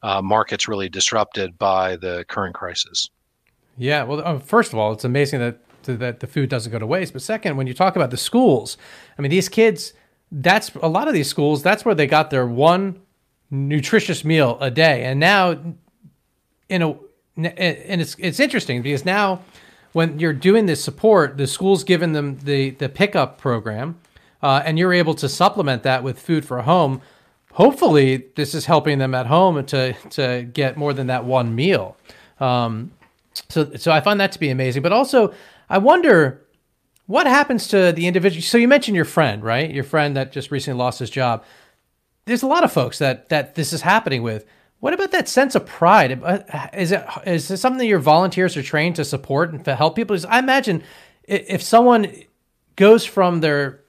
uh, 0.04 0.22
markets 0.22 0.68
really 0.68 0.90
disrupted 0.90 1.58
by 1.58 1.96
the 1.96 2.26
current 2.28 2.56
crisis. 2.56 3.10
Yeah, 3.78 4.04
well, 4.04 4.22
uh, 4.26 4.40
first 4.40 4.74
of 4.74 4.80
all, 4.80 4.92
it's 4.92 5.06
amazing 5.06 5.40
that 5.40 5.60
that 5.84 6.20
the 6.20 6.28
food 6.28 6.50
doesn't 6.50 6.72
go 6.72 6.78
to 6.78 6.86
waste. 6.86 7.14
But 7.14 7.24
second, 7.24 7.58
when 7.58 7.66
you 7.66 7.74
talk 7.74 7.96
about 7.96 8.12
the 8.12 8.18
schools, 8.18 8.78
I 9.18 9.22
mean, 9.22 9.32
these 9.32 9.50
kids, 9.50 9.94
that's 10.32 10.74
a 10.76 10.88
lot 10.88 11.08
of 11.08 11.14
these 11.14 11.28
schools. 11.28 11.64
That's 11.64 11.84
where 11.84 11.96
they 11.96 12.06
got 12.08 12.30
their 12.30 12.46
one 12.46 13.02
nutritious 13.50 14.24
meal 14.24 14.58
a 14.62 14.70
day, 14.70 15.04
and 15.04 15.20
now, 15.20 15.60
in 16.70 16.82
a, 16.82 16.96
and 17.36 18.02
it's 18.02 18.16
it's 18.20 18.40
interesting 18.40 18.82
because 18.82 19.06
now, 19.06 19.42
when 19.94 20.20
you're 20.20 20.34
doing 20.34 20.66
this 20.68 20.84
support, 20.84 21.38
the 21.38 21.48
school's 21.48 21.84
given 21.84 22.14
them 22.14 22.38
the 22.44 22.72
the 22.72 22.90
pickup 22.90 23.40
program, 23.40 24.00
uh, 24.42 24.62
and 24.66 24.78
you're 24.78 24.94
able 24.94 25.16
to 25.16 25.28
supplement 25.28 25.84
that 25.84 26.04
with 26.04 26.20
food 26.20 26.46
for 26.46 26.62
home. 26.62 27.02
Hopefully, 27.54 28.26
this 28.36 28.56
is 28.56 28.66
helping 28.66 28.98
them 29.00 29.14
at 29.14 29.28
home 29.28 29.64
to 29.66 29.94
to 30.12 30.44
get 30.54 30.78
more 30.78 30.94
than 30.94 31.08
that 31.08 31.26
one 31.26 31.54
meal. 31.56 31.98
Um, 32.40 32.92
so 33.50 33.74
so 33.76 33.92
I 33.92 34.02
find 34.02 34.20
that 34.20 34.32
to 34.34 34.40
be 34.40 34.50
amazing. 34.50 34.82
But 34.82 34.94
also, 34.94 35.34
I 35.70 35.78
wonder 35.78 36.42
what 37.08 37.28
happens 37.28 37.68
to 37.68 37.92
the 37.92 38.08
individual. 38.08 38.42
So 38.42 38.58
you 38.58 38.68
mentioned 38.68 38.96
your 38.96 39.06
friend, 39.06 39.44
right? 39.44 39.70
Your 39.70 39.84
friend 39.84 40.16
that 40.16 40.32
just 40.32 40.50
recently 40.50 40.78
lost 40.78 41.00
his 41.00 41.10
job. 41.10 41.44
There's 42.26 42.44
a 42.44 42.48
lot 42.48 42.64
of 42.64 42.72
folks 42.72 43.00
that 43.00 43.30
that 43.30 43.56
this 43.56 43.74
is 43.74 43.82
happening 43.82 44.24
with. 44.24 44.46
What 44.80 44.94
about 44.94 45.12
that 45.12 45.28
sense 45.28 45.54
of 45.54 45.66
pride? 45.66 46.24
Uh, 46.24 46.68
is 46.74 46.92
it 46.92 47.06
is 47.26 47.52
it 47.52 47.58
something 47.58 47.88
your 47.88 48.00
volunteers 48.00 48.56
are 48.56 48.64
trained 48.64 48.96
to 48.96 49.06
support 49.06 49.52
and 49.52 49.64
to 49.66 49.76
help 49.76 49.96
people? 49.96 50.16
Because 50.16 50.26
I 50.26 50.40
imagine 50.40 50.84
if 51.24 51.62
someone 51.62 52.12
goes 52.76 53.06
from 53.06 53.42
their 53.42 53.82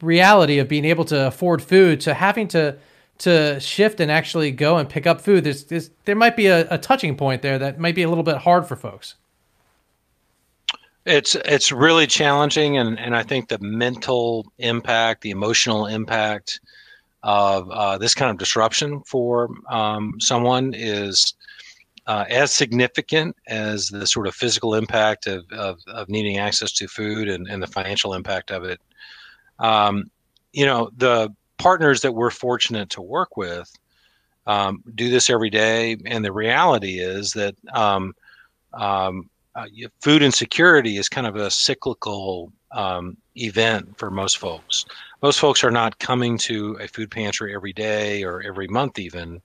reality 0.00 0.58
of 0.58 0.68
being 0.68 0.84
able 0.84 1.04
to 1.04 1.26
afford 1.26 1.62
food 1.62 2.00
to 2.00 2.14
having 2.14 2.48
to 2.48 2.76
to 3.18 3.60
shift 3.60 4.00
and 4.00 4.10
actually 4.10 4.50
go 4.50 4.76
and 4.76 4.88
pick 4.88 5.06
up 5.06 5.20
food, 5.20 5.44
there's, 5.44 5.64
there's 5.64 5.90
there 6.04 6.16
might 6.16 6.36
be 6.36 6.46
a, 6.46 6.68
a, 6.70 6.78
touching 6.78 7.16
point 7.16 7.42
there 7.42 7.58
that 7.58 7.78
might 7.78 7.94
be 7.94 8.02
a 8.02 8.08
little 8.08 8.24
bit 8.24 8.38
hard 8.38 8.66
for 8.66 8.76
folks. 8.76 9.14
It's 11.06 11.34
it's 11.34 11.70
really 11.70 12.06
challenging, 12.06 12.78
and, 12.78 12.98
and 12.98 13.14
I 13.14 13.22
think 13.22 13.48
the 13.48 13.58
mental 13.60 14.50
impact, 14.58 15.20
the 15.20 15.30
emotional 15.30 15.86
impact 15.86 16.60
of 17.22 17.70
uh, 17.70 17.98
this 17.98 18.14
kind 18.14 18.30
of 18.30 18.38
disruption 18.38 19.00
for 19.02 19.50
um, 19.68 20.14
someone 20.18 20.72
is 20.74 21.34
uh, 22.06 22.24
as 22.28 22.52
significant 22.52 23.36
as 23.48 23.88
the 23.88 24.06
sort 24.06 24.26
of 24.26 24.34
physical 24.34 24.74
impact 24.74 25.26
of, 25.26 25.44
of, 25.52 25.78
of 25.86 26.08
needing 26.08 26.38
access 26.38 26.70
to 26.72 26.86
food 26.86 27.28
and, 27.28 27.48
and 27.48 27.62
the 27.62 27.66
financial 27.66 28.12
impact 28.12 28.50
of 28.50 28.64
it. 28.64 28.80
Um, 29.58 30.10
you 30.52 30.66
know, 30.66 30.90
the 30.96 31.34
partners 31.58 32.00
that 32.02 32.12
we're 32.12 32.30
fortunate 32.30 32.90
to 32.90 33.02
work 33.02 33.36
with 33.36 33.70
um, 34.46 34.82
do 34.94 35.10
this 35.10 35.30
every 35.30 35.50
day, 35.50 35.96
and 36.04 36.24
the 36.24 36.32
reality 36.32 36.98
is 36.98 37.32
that 37.32 37.54
um, 37.72 38.14
um, 38.72 39.30
uh, 39.54 39.66
food 40.00 40.22
insecurity 40.22 40.98
is 40.98 41.08
kind 41.08 41.26
of 41.26 41.36
a 41.36 41.50
cyclical 41.50 42.52
um, 42.72 43.16
event 43.36 43.96
for 43.96 44.10
most 44.10 44.38
folks. 44.38 44.84
Most 45.22 45.40
folks 45.40 45.64
are 45.64 45.70
not 45.70 45.98
coming 45.98 46.36
to 46.38 46.76
a 46.80 46.88
food 46.88 47.10
pantry 47.10 47.54
every 47.54 47.72
day 47.72 48.24
or 48.24 48.42
every 48.42 48.68
month, 48.68 48.98
even. 48.98 49.40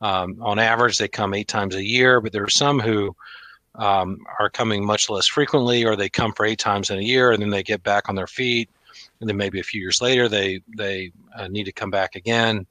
Um, 0.00 0.36
on 0.40 0.58
average, 0.58 0.98
they 0.98 1.08
come 1.08 1.34
eight 1.34 1.48
times 1.48 1.74
a 1.74 1.82
year, 1.82 2.20
but 2.20 2.32
there 2.32 2.44
are 2.44 2.50
some 2.50 2.78
who 2.78 3.16
um, 3.76 4.18
are 4.38 4.50
coming 4.50 4.84
much 4.84 5.08
less 5.10 5.26
frequently, 5.26 5.84
or 5.84 5.96
they 5.96 6.08
come 6.08 6.32
for 6.32 6.46
eight 6.46 6.58
times 6.58 6.90
in 6.90 6.98
a 6.98 7.02
year 7.02 7.32
and 7.32 7.42
then 7.42 7.50
they 7.50 7.62
get 7.62 7.82
back 7.82 8.08
on 8.08 8.14
their 8.14 8.26
feet 8.26 8.68
and 9.20 9.28
then 9.28 9.36
maybe 9.36 9.60
a 9.60 9.64
few 9.64 9.80
years 9.80 10.00
later 10.00 10.28
they 10.28 10.60
they 10.76 11.12
uh, 11.36 11.48
need 11.48 11.64
to 11.64 11.72
come 11.72 11.90
back 11.90 12.16
again. 12.16 12.66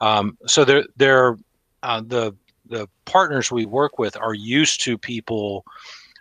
Um, 0.00 0.36
so 0.46 0.64
they're 0.64 0.84
they're 0.96 1.36
uh, 1.82 2.02
the 2.06 2.34
the 2.68 2.88
partners 3.04 3.50
we 3.50 3.66
work 3.66 3.98
with 3.98 4.16
are 4.16 4.34
used 4.34 4.82
to 4.82 4.96
people 4.96 5.64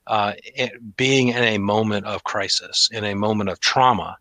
uh, 0.07 0.33
being 0.97 1.29
in 1.29 1.43
a 1.43 1.57
moment 1.57 2.05
of 2.05 2.23
crisis, 2.23 2.89
in 2.91 3.05
a 3.05 3.15
moment 3.15 3.49
of 3.49 3.59
trauma, 3.59 4.17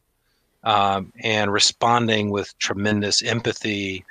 um, 0.64 1.12
and 1.22 1.52
responding 1.52 2.30
with 2.30 2.56
tremendous 2.58 3.22
empathy 3.22 4.04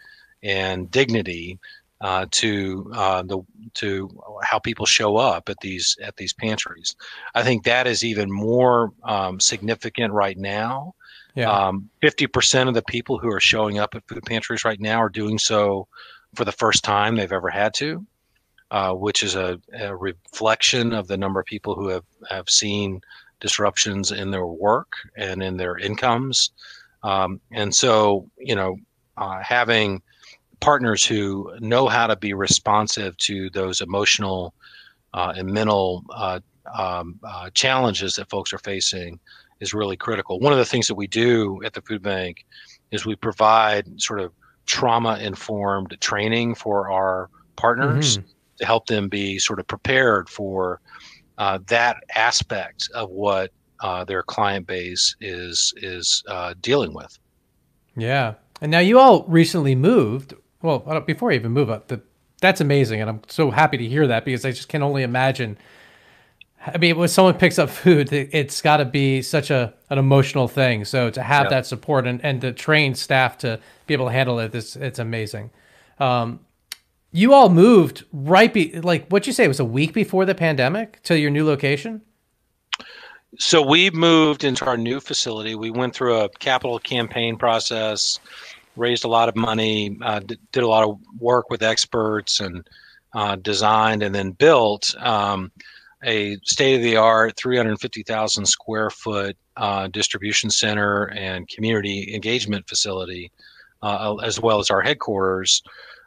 and 0.43 0.89
dignity 0.91 1.60
uh, 2.02 2.25
to 2.32 2.91
uh, 2.93 3.21
the 3.23 3.41
to 3.75 4.10
how 4.43 4.58
people 4.60 4.86
show 4.86 5.17
up 5.17 5.49
at 5.49 5.60
these 5.62 5.97
at 6.02 6.15
these 6.17 6.34
pantries. 6.34 6.95
I 7.36 7.43
think 7.43 7.63
that 7.63 7.88
is 7.88 8.04
even 8.04 8.32
more 8.32 8.91
um, 9.04 9.39
significant 9.39 10.13
right 10.13 10.38
now 10.38 10.95
yeah. 11.35 11.51
Um, 11.51 11.89
50% 12.01 12.67
of 12.67 12.73
the 12.73 12.83
people 12.83 13.17
who 13.19 13.31
are 13.31 13.39
showing 13.39 13.79
up 13.79 13.95
at 13.95 14.07
food 14.07 14.23
pantries 14.25 14.65
right 14.65 14.79
now 14.79 15.01
are 15.01 15.09
doing 15.09 15.37
so 15.39 15.87
for 16.35 16.45
the 16.45 16.51
first 16.51 16.83
time 16.83 17.15
they've 17.15 17.31
ever 17.31 17.49
had 17.49 17.73
to. 17.75 18.05
uh, 18.71 18.93
which 18.93 19.23
is 19.23 19.35
a, 19.35 19.59
a, 19.73 19.95
reflection 19.95 20.93
of 20.93 21.07
the 21.07 21.17
number 21.17 21.39
of 21.39 21.45
people 21.45 21.73
who 21.75 21.87
have, 21.87 22.05
have 22.29 22.49
seen 22.49 23.01
disruptions 23.39 24.11
in 24.11 24.31
their 24.31 24.45
work 24.45 24.93
and 25.17 25.41
in 25.41 25.57
their 25.57 25.77
incomes. 25.77 26.51
Um, 27.03 27.39
and 27.51 27.73
so, 27.73 28.29
you 28.37 28.55
know, 28.55 28.77
uh, 29.17 29.41
having 29.41 30.01
partners 30.59 31.05
who 31.05 31.51
know 31.59 31.87
how 31.87 32.07
to 32.07 32.15
be 32.15 32.33
responsive 32.33 33.15
to 33.17 33.49
those 33.51 33.81
emotional 33.81 34.53
uh, 35.13 35.33
and 35.35 35.51
mental 35.51 36.03
uh, 36.13 36.39
um, 36.77 37.19
uh, 37.23 37.49
challenges 37.51 38.15
that 38.15 38.29
folks 38.29 38.53
are 38.53 38.59
facing 38.59 39.19
is 39.59 39.73
really 39.73 39.97
critical. 39.97 40.39
One 40.39 40.53
of 40.53 40.59
the 40.59 40.65
things 40.65 40.87
that 40.87 40.95
we 40.95 41.07
do 41.07 41.61
at 41.63 41.73
the 41.73 41.81
food 41.81 42.01
bank 42.01 42.45
is 42.91 43.05
we 43.05 43.15
provide 43.15 44.01
sort 44.01 44.19
of 44.19 44.31
trauma 44.65 45.17
informed 45.17 45.95
training 45.99 46.55
for 46.55 46.89
our 46.89 47.29
partners 47.55 48.17
mm-hmm. 48.17 48.27
to 48.57 48.65
help 48.65 48.87
them 48.87 49.09
be 49.09 49.39
sort 49.39 49.59
of 49.59 49.67
prepared 49.67 50.29
for 50.29 50.79
uh, 51.37 51.59
that 51.67 51.97
aspect 52.15 52.89
of 52.93 53.09
what 53.09 53.51
uh, 53.81 54.03
their 54.03 54.21
client 54.21 54.67
base 54.67 55.15
is 55.21 55.73
is 55.77 56.23
uh, 56.27 56.53
dealing 56.61 56.93
with. 56.93 57.17
Yeah, 57.95 58.35
and 58.61 58.71
now 58.71 58.79
you 58.79 58.99
all 58.99 59.23
recently 59.23 59.75
moved. 59.75 60.33
Well, 60.61 60.79
before 61.07 61.31
you 61.31 61.39
even 61.39 61.53
move 61.53 61.69
up, 61.69 61.87
the, 61.87 62.01
that's 62.41 62.59
amazing, 62.59 62.99
and 63.01 63.09
I'm 63.09 63.21
so 63.27 63.51
happy 63.51 63.77
to 63.77 63.87
hear 63.87 64.05
that 64.07 64.25
because 64.25 64.45
I 64.45 64.51
just 64.51 64.67
can 64.67 64.83
only 64.83 65.03
imagine 65.03 65.57
I 66.65 66.77
mean, 66.77 66.97
when 66.97 67.07
someone 67.07 67.35
picks 67.35 67.57
up 67.57 67.69
food, 67.69 68.11
it's 68.11 68.61
got 68.61 68.77
to 68.77 68.85
be 68.85 69.21
such 69.21 69.49
a 69.49 69.73
an 69.89 69.97
emotional 69.97 70.47
thing. 70.47 70.85
So 70.85 71.09
to 71.09 71.23
have 71.23 71.49
that 71.49 71.65
support 71.65 72.05
and, 72.05 72.23
and 72.23 72.41
to 72.41 72.51
train 72.51 72.93
staff 72.95 73.37
to 73.39 73.59
be 73.87 73.93
able 73.93 74.05
to 74.05 74.11
handle 74.11 74.39
it, 74.39 74.53
it's, 74.53 74.75
it's 74.75 74.99
amazing. 74.99 75.49
Um, 75.99 76.41
you 77.11 77.33
all 77.33 77.49
moved 77.49 78.03
right, 78.13 78.53
be, 78.53 78.79
like 78.81 79.07
what 79.07 79.25
you 79.25 79.33
say, 79.33 79.45
it 79.45 79.47
was 79.47 79.59
a 79.59 79.65
week 79.65 79.93
before 79.93 80.25
the 80.25 80.35
pandemic 80.35 81.01
to 81.03 81.17
your 81.17 81.31
new 81.31 81.43
location? 81.43 82.01
So 83.39 83.65
we 83.65 83.89
moved 83.89 84.43
into 84.43 84.65
our 84.65 84.77
new 84.77 84.99
facility. 84.99 85.55
We 85.55 85.71
went 85.71 85.95
through 85.95 86.19
a 86.19 86.29
capital 86.29 86.77
campaign 86.77 87.37
process, 87.37 88.19
raised 88.75 89.05
a 89.05 89.07
lot 89.07 89.29
of 89.29 89.35
money, 89.35 89.97
uh, 90.01 90.19
did, 90.19 90.39
did, 90.51 90.63
a 90.63 90.67
lot 90.67 90.87
of 90.87 90.99
work 91.19 91.49
with 91.49 91.63
experts, 91.63 92.39
and 92.39 92.67
uh, 93.13 93.35
designed 93.37 94.03
and 94.03 94.13
then 94.13 94.31
built. 94.31 94.95
Um, 94.99 95.51
a 96.03 96.38
state 96.43 96.75
of 96.75 96.81
the 96.81 96.97
art 96.97 97.35
350,000 97.38 98.45
square 98.45 98.89
foot 98.89 99.38
uh, 99.57 99.88
distribution 99.88 100.49
center 100.49 101.05
and 101.12 101.47
community 101.47 102.13
engagement 102.13 102.67
facility, 102.67 103.31
uh, 103.81 104.15
as 104.23 104.39
well 104.39 104.59
as 104.59 104.69
our 104.69 104.81
headquarters. 104.81 105.62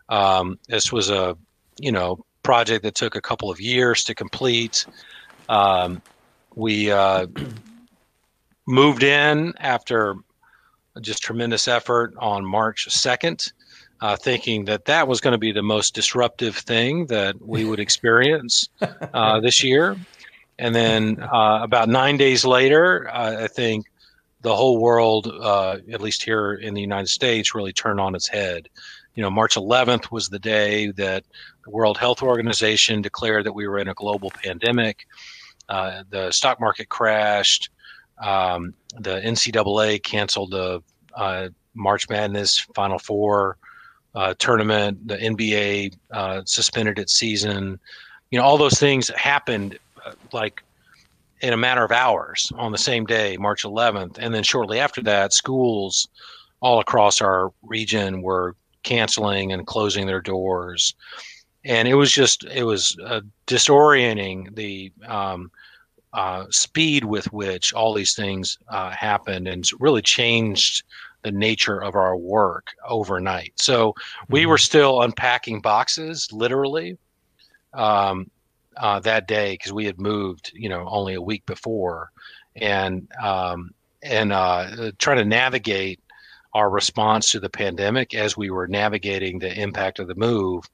Um, 0.08 0.58
this 0.68 0.92
was 0.92 1.10
a 1.10 1.36
you 1.78 1.92
know 1.92 2.24
project 2.42 2.82
that 2.84 2.94
took 2.94 3.14
a 3.14 3.20
couple 3.20 3.50
of 3.50 3.60
years 3.60 4.04
to 4.04 4.14
complete. 4.14 4.86
Um, 5.48 6.02
we 6.54 6.90
uh, 6.90 7.26
moved 8.66 9.02
in 9.02 9.54
after 9.58 10.16
just 11.00 11.22
tremendous 11.22 11.68
effort 11.68 12.14
on 12.18 12.44
March 12.44 12.88
2nd 12.90 13.52
uh, 14.02 14.16
thinking 14.16 14.64
that 14.64 14.84
that 14.86 15.06
was 15.06 15.20
going 15.20 15.32
to 15.32 15.38
be 15.38 15.52
the 15.52 15.62
most 15.62 15.94
disruptive 15.94 16.56
thing 16.56 17.06
that 17.06 17.40
we 17.40 17.64
would 17.64 17.78
experience 17.86 18.68
uh, 19.14 19.40
this 19.40 19.62
year. 19.62 19.96
And 20.58 20.74
then 20.74 21.20
uh, 21.20 21.60
about 21.62 21.88
nine 21.88 22.16
days 22.16 22.44
later, 22.44 23.08
I 23.12 23.46
think 23.46 23.86
the 24.42 24.54
whole 24.54 24.80
world, 24.80 25.28
uh, 25.28 25.78
at 25.92 26.00
least 26.00 26.24
here 26.24 26.54
in 26.54 26.74
the 26.74 26.80
United 26.80 27.08
States, 27.08 27.54
really 27.54 27.72
turned 27.72 28.00
on 28.00 28.16
its 28.16 28.26
head. 28.26 28.68
You 29.14 29.22
know, 29.22 29.30
March 29.30 29.54
11th 29.54 30.10
was 30.10 30.28
the 30.28 30.38
day 30.38 30.90
that 30.92 31.24
the 31.64 31.70
World 31.70 31.96
Health 31.96 32.22
Organization 32.22 33.02
declared 33.02 33.46
that 33.46 33.52
we 33.52 33.68
were 33.68 33.78
in 33.78 33.88
a 33.88 33.94
global 33.94 34.30
pandemic. 34.30 35.06
Uh, 35.68 36.02
the 36.10 36.32
stock 36.32 36.60
market 36.60 36.88
crashed. 36.88 37.70
Um, 38.20 38.74
the 38.98 39.20
NCAA 39.20 40.02
canceled 40.02 40.50
the 40.50 40.82
uh, 41.14 41.50
March 41.74 42.08
Madness 42.08 42.58
Final 42.74 42.98
Four 42.98 43.58
uh, 44.14 44.34
tournament. 44.38 45.06
The 45.06 45.16
NBA 45.16 45.96
uh, 46.10 46.42
suspended 46.44 46.98
its 46.98 47.14
season. 47.14 47.78
You 48.30 48.38
know, 48.38 48.44
all 48.44 48.58
those 48.58 48.78
things 48.78 49.08
happened 49.08 49.78
uh, 50.04 50.12
like 50.32 50.62
in 51.40 51.52
a 51.52 51.56
matter 51.56 51.84
of 51.84 51.90
hours 51.90 52.50
on 52.56 52.72
the 52.72 52.78
same 52.78 53.04
day, 53.04 53.36
March 53.36 53.64
11th, 53.64 54.18
and 54.18 54.34
then 54.34 54.42
shortly 54.42 54.78
after 54.78 55.02
that, 55.02 55.32
schools 55.32 56.08
all 56.60 56.78
across 56.78 57.20
our 57.20 57.52
region 57.62 58.22
were 58.22 58.54
canceling 58.84 59.52
and 59.52 59.66
closing 59.66 60.06
their 60.06 60.20
doors, 60.20 60.94
and 61.64 61.88
it 61.88 61.94
was 61.94 62.12
just 62.12 62.44
it 62.44 62.64
was 62.64 62.96
uh, 63.04 63.20
disorienting 63.46 64.54
the. 64.54 64.92
Um, 65.06 65.50
uh, 66.14 66.44
speed 66.50 67.06
with 67.06 67.32
which 67.32 67.72
all 67.72 67.94
these 67.94 68.14
things 68.14 68.58
uh, 68.68 68.90
happened 68.90 69.48
and 69.48 69.66
really 69.80 70.02
changed 70.02 70.82
the 71.22 71.32
nature 71.32 71.82
of 71.82 71.94
our 71.94 72.16
work 72.16 72.68
overnight. 72.88 73.52
So 73.56 73.94
we 74.28 74.40
mm-hmm. 74.40 74.50
were 74.50 74.58
still 74.58 75.02
unpacking 75.02 75.60
boxes, 75.60 76.28
literally, 76.32 76.98
um, 77.74 78.30
uh, 78.76 79.00
that 79.00 79.28
day 79.28 79.52
because 79.52 79.72
we 79.72 79.84
had 79.84 80.00
moved, 80.00 80.52
you 80.54 80.68
know, 80.68 80.86
only 80.88 81.14
a 81.14 81.22
week 81.22 81.44
before, 81.46 82.10
and 82.56 83.08
um, 83.22 83.72
and 84.02 84.32
uh, 84.32 84.92
trying 84.98 85.18
to 85.18 85.24
navigate 85.24 86.00
our 86.54 86.68
response 86.68 87.30
to 87.30 87.40
the 87.40 87.48
pandemic 87.48 88.14
as 88.14 88.36
we 88.36 88.50
were 88.50 88.66
navigating 88.68 89.38
the 89.38 89.60
impact 89.60 89.98
of 89.98 90.08
the 90.08 90.14
move. 90.14 90.64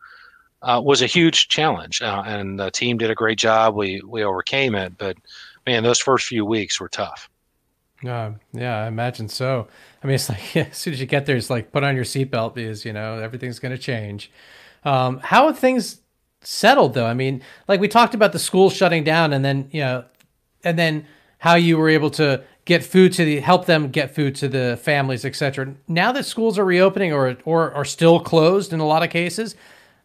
Uh, 0.60 0.80
was 0.84 1.02
a 1.02 1.06
huge 1.06 1.46
challenge, 1.46 2.02
uh, 2.02 2.24
and 2.26 2.58
the 2.58 2.68
team 2.72 2.98
did 2.98 3.10
a 3.12 3.14
great 3.14 3.38
job. 3.38 3.76
We 3.76 4.02
we 4.04 4.24
overcame 4.24 4.74
it, 4.74 4.98
but 4.98 5.16
man, 5.66 5.84
those 5.84 6.00
first 6.00 6.26
few 6.26 6.44
weeks 6.44 6.80
were 6.80 6.88
tough. 6.88 7.30
Uh, 8.06 8.32
yeah, 8.52 8.84
I 8.84 8.86
imagine 8.86 9.28
so. 9.28 9.66
I 10.02 10.06
mean, 10.06 10.14
it's 10.14 10.28
like 10.28 10.54
yeah, 10.54 10.66
as 10.70 10.76
soon 10.76 10.94
as 10.94 11.00
you 11.00 11.06
get 11.06 11.26
there, 11.26 11.36
it's 11.36 11.50
like 11.50 11.72
put 11.72 11.84
on 11.84 11.96
your 11.96 12.04
seatbelt 12.04 12.54
because 12.54 12.84
you 12.84 12.92
know 12.92 13.18
everything's 13.18 13.58
going 13.58 13.72
to 13.72 13.78
change. 13.78 14.30
Um, 14.84 15.18
how 15.18 15.46
have 15.48 15.58
things 15.58 16.00
settled 16.40 16.94
though? 16.94 17.06
I 17.06 17.14
mean, 17.14 17.42
like 17.66 17.80
we 17.80 17.88
talked 17.88 18.14
about 18.14 18.32
the 18.32 18.38
schools 18.38 18.74
shutting 18.74 19.04
down, 19.04 19.32
and 19.32 19.44
then 19.44 19.68
you 19.72 19.80
know, 19.80 20.04
and 20.62 20.78
then 20.78 21.06
how 21.38 21.54
you 21.54 21.76
were 21.76 21.88
able 21.88 22.10
to 22.10 22.42
get 22.64 22.84
food 22.84 23.12
to 23.14 23.24
the 23.24 23.40
help 23.40 23.66
them 23.66 23.88
get 23.90 24.14
food 24.14 24.34
to 24.36 24.48
the 24.48 24.78
families, 24.80 25.24
etc. 25.24 25.74
Now 25.88 26.12
that 26.12 26.24
schools 26.24 26.58
are 26.58 26.64
reopening 26.64 27.12
or 27.12 27.36
or 27.44 27.72
are 27.72 27.84
still 27.84 28.20
closed 28.20 28.72
in 28.72 28.78
a 28.78 28.86
lot 28.86 29.02
of 29.02 29.10
cases, 29.10 29.56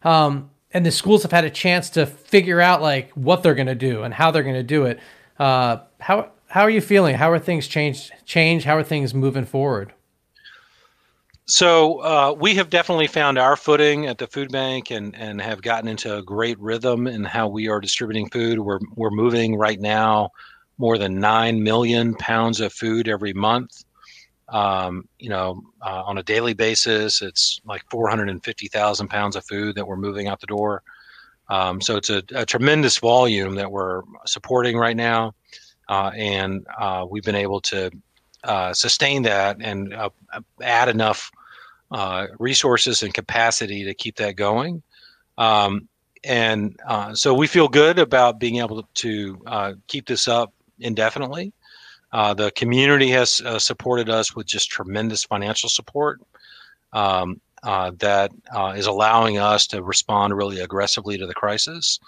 um, 0.01 0.49
and 0.73 0.83
the 0.83 0.91
schools 0.91 1.21
have 1.21 1.31
had 1.31 1.45
a 1.45 1.49
chance 1.51 1.91
to 1.91 2.07
figure 2.07 2.59
out 2.59 2.81
like 2.81 3.11
what 3.11 3.43
they're 3.43 3.53
going 3.53 3.67
to 3.67 3.75
do 3.75 4.01
and 4.01 4.15
how 4.15 4.31
they're 4.31 4.43
going 4.43 4.55
to 4.55 4.63
do 4.63 4.85
it. 4.85 4.99
Uh, 5.37 5.77
how 5.99 6.31
how 6.53 6.61
are 6.61 6.69
you 6.69 6.81
feeling? 6.81 7.15
How 7.15 7.31
are 7.31 7.39
things 7.39 7.67
changed? 7.67 8.11
Change? 8.25 8.63
How 8.63 8.77
are 8.77 8.83
things 8.83 9.15
moving 9.15 9.43
forward? 9.43 9.91
So 11.45 11.97
uh, 12.03 12.35
we 12.39 12.53
have 12.53 12.69
definitely 12.69 13.07
found 13.07 13.39
our 13.39 13.55
footing 13.55 14.05
at 14.05 14.19
the 14.19 14.27
food 14.27 14.51
bank 14.51 14.91
and, 14.91 15.15
and 15.15 15.41
have 15.41 15.63
gotten 15.63 15.89
into 15.89 16.15
a 16.15 16.21
great 16.21 16.59
rhythm 16.59 17.07
in 17.07 17.23
how 17.23 17.47
we 17.47 17.69
are 17.69 17.81
distributing 17.81 18.29
food. 18.29 18.59
We're 18.59 18.77
we're 18.95 19.09
moving 19.09 19.55
right 19.55 19.79
now 19.79 20.29
more 20.77 20.99
than 20.99 21.19
nine 21.19 21.63
million 21.63 22.13
pounds 22.13 22.61
of 22.61 22.71
food 22.71 23.07
every 23.07 23.33
month. 23.33 23.83
Um, 24.47 25.09
you 25.17 25.29
know, 25.29 25.63
uh, 25.81 26.03
on 26.05 26.19
a 26.19 26.23
daily 26.23 26.53
basis, 26.53 27.23
it's 27.23 27.61
like 27.65 27.81
450,000 27.89 29.07
pounds 29.07 29.35
of 29.35 29.43
food 29.45 29.75
that 29.75 29.87
we're 29.87 29.95
moving 29.95 30.27
out 30.27 30.39
the 30.39 30.45
door. 30.45 30.83
Um, 31.49 31.81
so 31.81 31.97
it's 31.97 32.11
a, 32.11 32.21
a, 32.35 32.45
tremendous 32.45 32.99
volume 32.99 33.55
that 33.55 33.69
we're 33.69 34.03
supporting 34.25 34.77
right 34.77 34.95
now 34.95 35.33
and 35.89 36.65
uh, 36.79 37.05
we've 37.09 37.23
been 37.23 37.35
able 37.35 37.61
to 37.61 37.91
uh, 38.43 38.73
sustain 38.73 39.23
that 39.23 39.57
and 39.61 39.93
uh, 39.93 40.09
add 40.61 40.89
enough 40.89 41.31
uh, 41.91 42.27
resources 42.39 43.03
and 43.03 43.13
capacity 43.13 43.83
to 43.83 43.93
keep 43.93 44.15
that 44.15 44.35
going. 44.35 44.81
Um, 45.37 45.87
and 46.23 46.79
uh, 46.87 47.13
so 47.13 47.33
we 47.33 47.47
feel 47.47 47.67
good 47.67 47.99
about 47.99 48.39
being 48.39 48.57
able 48.57 48.87
to 48.93 49.77
keep 49.87 50.07
this 50.07 50.27
up 50.27 50.53
indefinitely. 50.79 51.53
the 52.11 52.51
community 52.55 53.09
has 53.09 53.41
supported 53.57 54.09
us 54.09 54.35
with 54.35 54.47
just 54.47 54.69
tremendous 54.69 55.23
financial 55.23 55.69
support. 55.69 56.21
Um, 56.93 57.41
uh, 57.63 57.91
that 57.99 58.31
uh, 58.53 58.73
is 58.75 58.87
allowing 58.87 59.37
us 59.37 59.67
to 59.67 59.81
respond 59.81 60.35
really 60.35 60.59
aggressively 60.59 61.17
to 61.17 61.25
the 61.25 61.33
crisis. 61.33 61.99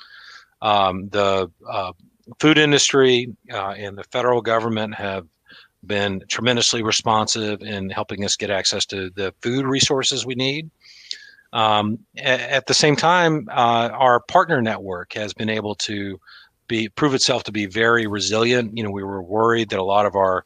Um, 0.61 1.07
the 1.09 1.49
uh, 1.67 1.93
food 2.39 2.57
industry 2.57 3.35
uh, 3.51 3.71
and 3.71 3.97
the 3.97 4.03
federal 4.05 4.41
government 4.41 4.95
have 4.95 5.27
been 5.85 6.23
tremendously 6.27 6.81
responsive 6.81 7.61
in 7.61 7.89
helping 7.89 8.25
us 8.25 8.35
get 8.35 8.49
access 8.49 8.85
to 8.87 9.09
the 9.11 9.33
food 9.41 9.65
resources 9.65 10.25
we 10.25 10.35
need. 10.35 10.69
Um, 11.53 11.99
at 12.17 12.65
the 12.65 12.73
same 12.73 12.95
time, 12.95 13.47
uh, 13.49 13.89
our 13.93 14.19
partner 14.19 14.61
network 14.61 15.13
has 15.13 15.33
been 15.33 15.49
able 15.49 15.75
to 15.75 16.19
be 16.67 16.89
prove 16.89 17.13
itself 17.13 17.43
to 17.43 17.51
be 17.51 17.65
very 17.65 18.07
resilient. 18.07 18.75
You 18.75 18.83
know, 18.83 18.91
we 18.91 19.03
were 19.03 19.21
worried 19.21 19.69
that 19.69 19.79
a 19.79 19.83
lot 19.83 20.05
of 20.05 20.15
our 20.15 20.43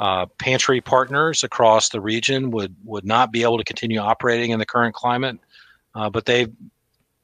uh, 0.00 0.26
pantry 0.38 0.80
partners 0.80 1.42
across 1.42 1.88
the 1.88 2.00
region 2.00 2.50
would 2.52 2.74
would 2.84 3.04
not 3.04 3.32
be 3.32 3.42
able 3.42 3.58
to 3.58 3.64
continue 3.64 3.98
operating 3.98 4.52
in 4.52 4.58
the 4.58 4.66
current 4.66 4.94
climate, 4.94 5.38
uh, 5.94 6.08
but 6.08 6.24
they've 6.24 6.52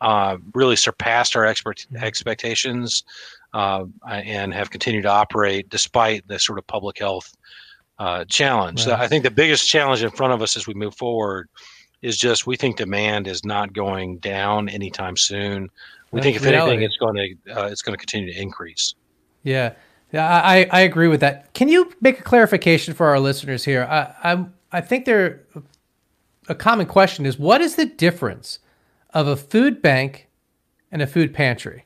uh, 0.01 0.37
really 0.53 0.77
surpassed 0.77 1.37
our 1.37 1.47
expert 1.47 1.87
expectations 1.97 3.05
uh, 3.55 3.87
and 4.07 4.53
have 4.53 4.71
continued 4.71 5.03
to 5.03 5.11
operate 5.11 5.71
despite 5.71 6.27
the 6.29 6.39
sort 6.39 6.59
of 6.59 6.67
public 6.67 6.99
health 6.99 7.35
uh, 7.99 8.25
challenge. 8.27 8.81
Right. 8.81 8.85
So 8.85 8.95
I 8.95 9.07
think 9.07 9.23
the 9.23 9.31
biggest 9.31 9.69
challenge 9.69 10.03
in 10.03 10.11
front 10.11 10.33
of 10.33 10.43
us 10.43 10.57
as 10.57 10.67
we 10.67 10.75
move 10.75 10.95
forward 10.97 11.49
is 12.03 12.19
just 12.19 12.47
we 12.47 12.57
think 12.57 12.77
demand 12.77 13.29
is 13.29 13.45
not 13.45 13.73
going 13.73 14.19
down 14.19 14.69
anytime 14.69 15.17
soon. 15.17 15.71
We 16.11 16.19
That's 16.19 16.25
think 16.25 16.37
if 16.37 16.45
reality. 16.45 16.73
anything, 16.73 16.83
it's 16.83 16.97
going 16.97 17.15
to 17.47 17.53
uh, 17.53 17.67
it's 17.69 17.81
going 17.81 17.95
to 17.95 17.99
continue 17.99 18.33
to 18.33 18.39
increase. 18.41 18.95
Yeah, 19.45 19.73
yeah, 20.13 20.29
I, 20.29 20.67
I 20.71 20.81
agree 20.81 21.09
with 21.09 21.21
that. 21.21 21.55
Can 21.55 21.69
you 21.69 21.93
make 22.01 22.21
a 22.21 22.23
clarification 22.23 22.93
for 22.93 23.07
our 23.07 23.21
listeners 23.21 23.65
here? 23.65 23.85
I 23.85 24.15
I'm, 24.23 24.53
I 24.73 24.81
think 24.81 25.05
there 25.05 25.45
a 26.49 26.55
common 26.55 26.87
question 26.87 27.25
is 27.25 27.39
what 27.39 27.61
is 27.61 27.77
the 27.77 27.87
difference 27.87 28.59
of 29.11 29.29
a 29.29 29.37
food 29.37 29.81
bank 29.81 30.29
and 30.91 31.01
a 31.01 31.07
food 31.07 31.33
pantry? 31.33 31.85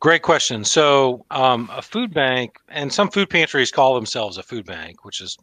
Great 0.00 0.22
question. 0.22 0.64
So, 0.64 1.26
um, 1.30 1.68
a 1.72 1.82
food 1.82 2.14
bank, 2.14 2.56
and 2.70 2.90
some 2.90 3.10
food 3.10 3.28
pantries 3.28 3.70
call 3.70 3.94
themselves 3.94 4.38
a 4.38 4.42
food 4.42 4.64
bank, 4.64 5.04
which 5.04 5.20
is 5.20 5.36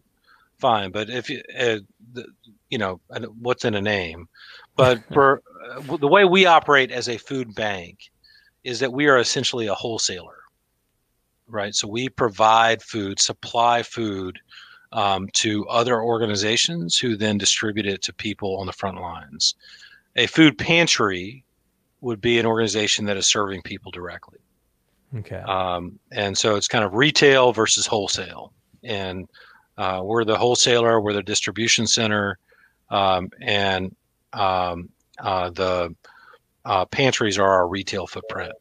fine. 0.58 0.92
But 0.92 1.12
if 1.12 1.30
you, 1.30 1.44
uh, 1.60 1.78
the, 2.14 2.26
you 2.72 2.80
know, 2.80 3.00
what's 3.40 3.66
in 3.66 3.76
a 3.76 3.82
name? 3.82 4.28
But 4.76 5.04
for 5.14 5.44
uh, 5.72 5.98
the 5.98 6.08
way 6.08 6.26
we 6.26 6.48
operate 6.48 6.92
as 6.92 7.08
a 7.08 7.18
food 7.18 7.54
bank 7.54 8.00
is 8.64 8.80
that 8.80 8.92
we 8.92 9.08
are 9.08 9.20
essentially 9.20 9.68
a 9.68 9.76
wholesaler, 9.76 10.40
right? 11.48 11.76
So 11.76 11.88
we 11.88 12.10
provide 12.10 12.82
food, 12.82 13.20
supply 13.20 13.84
food 13.84 14.40
um, 14.92 15.30
to 15.34 15.68
other 15.68 16.02
organizations 16.02 16.98
who 16.98 17.16
then 17.16 17.38
distribute 17.38 17.86
it 17.86 18.02
to 18.02 18.14
people 18.14 18.58
on 18.58 18.66
the 18.66 18.74
front 18.74 19.00
lines. 19.00 19.54
A 20.16 20.26
food 20.26 20.58
pantry 20.58 21.44
would 22.02 22.22
be 22.22 22.40
an 22.40 22.48
organization 22.48 23.06
that 23.06 23.18
is 23.18 23.28
serving 23.28 23.62
people 23.62 23.92
directly. 23.92 24.40
Okay. 25.16 25.38
Um, 25.38 26.00
and 26.12 26.38
so 26.38 26.56
it's 26.56 26.68
kind 26.68 26.84
of 26.84 26.94
retail 26.94 27.54
versus 27.54 27.88
wholesale. 27.88 28.52
And 28.84 29.28
uh, 29.78 30.02
we're 30.04 30.26
the 30.26 30.38
wholesaler, 30.38 31.00
we're 31.00 31.14
the 31.14 31.24
distribution 31.24 31.88
center, 31.88 32.38
um, 32.90 33.30
and 33.42 33.96
um, 34.34 34.90
uh, 35.20 35.50
the 35.52 35.96
uh, 36.66 36.86
pantries 36.86 37.38
are 37.38 37.48
our 37.48 37.68
retail 37.68 38.08
footprint. 38.08 38.54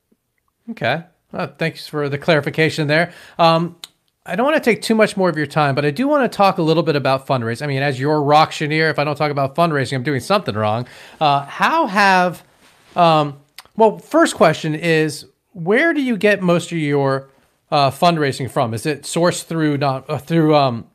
Okay. 0.70 1.02
Well, 1.32 1.52
thanks 1.58 1.86
for 1.88 2.08
the 2.08 2.18
clarification 2.18 2.86
there. 2.86 3.12
Um, 3.38 3.76
I 4.24 4.34
don't 4.34 4.44
want 4.44 4.56
to 4.56 4.70
take 4.70 4.82
too 4.82 4.94
much 4.94 5.16
more 5.16 5.28
of 5.28 5.36
your 5.36 5.46
time, 5.46 5.74
but 5.74 5.84
I 5.84 5.90
do 5.90 6.08
want 6.08 6.30
to 6.30 6.36
talk 6.36 6.58
a 6.58 6.62
little 6.62 6.82
bit 6.82 6.96
about 6.96 7.26
fundraising. 7.26 7.62
I 7.62 7.66
mean, 7.68 7.82
as 7.82 8.00
your 8.00 8.20
rocktioneer, 8.20 8.90
if 8.90 8.98
I 8.98 9.04
don't 9.04 9.16
talk 9.16 9.30
about 9.30 9.54
fundraising, 9.54 9.94
I'm 9.94 10.02
doing 10.02 10.20
something 10.20 10.54
wrong. 10.54 10.88
Uh, 11.20 11.44
how 11.44 11.86
have, 11.86 12.42
um, 12.96 13.38
well, 13.76 13.98
first 13.98 14.34
question 14.34 14.74
is 14.74 15.26
where 15.56 15.94
do 15.94 16.02
you 16.02 16.18
get 16.18 16.42
most 16.42 16.70
of 16.70 16.76
your 16.76 17.30
uh, 17.70 17.90
fundraising 17.90 18.50
from? 18.50 18.74
Is 18.74 18.84
it 18.84 19.02
sourced 19.02 19.42
through 19.42 19.78
not 19.78 20.08
uh, 20.08 20.18
through 20.18 20.54
um, 20.54 20.86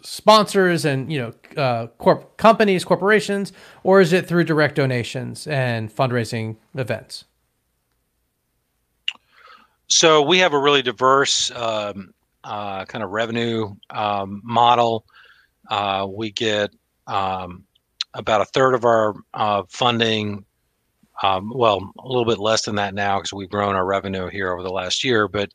sponsors 0.00 0.86
and 0.86 1.12
you 1.12 1.20
know 1.20 1.62
uh, 1.62 1.86
corp 1.98 2.38
companies, 2.38 2.82
corporations, 2.82 3.52
or 3.84 4.00
is 4.00 4.14
it 4.14 4.26
through 4.26 4.44
direct 4.44 4.76
donations 4.76 5.46
and 5.46 5.94
fundraising 5.94 6.56
events? 6.74 7.24
So 9.88 10.22
we 10.22 10.38
have 10.38 10.54
a 10.54 10.58
really 10.58 10.82
diverse 10.82 11.50
um, 11.50 12.14
uh, 12.42 12.86
kind 12.86 13.04
of 13.04 13.10
revenue 13.10 13.74
um, 13.90 14.40
model. 14.42 15.04
Uh, 15.68 16.06
we 16.08 16.30
get 16.30 16.70
um, 17.06 17.64
about 18.14 18.40
a 18.40 18.46
third 18.46 18.74
of 18.74 18.86
our 18.86 19.14
uh, 19.34 19.64
funding 19.68 20.46
um, 21.22 21.52
well, 21.54 21.92
a 21.98 22.06
little 22.06 22.24
bit 22.24 22.38
less 22.38 22.62
than 22.62 22.76
that 22.76 22.94
now 22.94 23.18
because 23.18 23.32
we've 23.32 23.50
grown 23.50 23.74
our 23.74 23.84
revenue 23.84 24.28
here 24.28 24.52
over 24.52 24.62
the 24.62 24.70
last 24.72 25.04
year, 25.04 25.28
but 25.28 25.50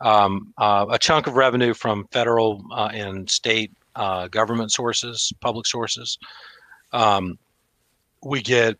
um, 0.00 0.52
uh, 0.58 0.86
a 0.90 0.98
chunk 0.98 1.26
of 1.26 1.34
revenue 1.34 1.74
from 1.74 2.08
federal 2.10 2.64
uh, 2.72 2.90
and 2.92 3.30
state 3.30 3.72
uh, 3.94 4.28
government 4.28 4.72
sources, 4.72 5.32
public 5.40 5.66
sources. 5.66 6.18
Um, 6.92 7.38
we 8.24 8.42
get 8.42 8.78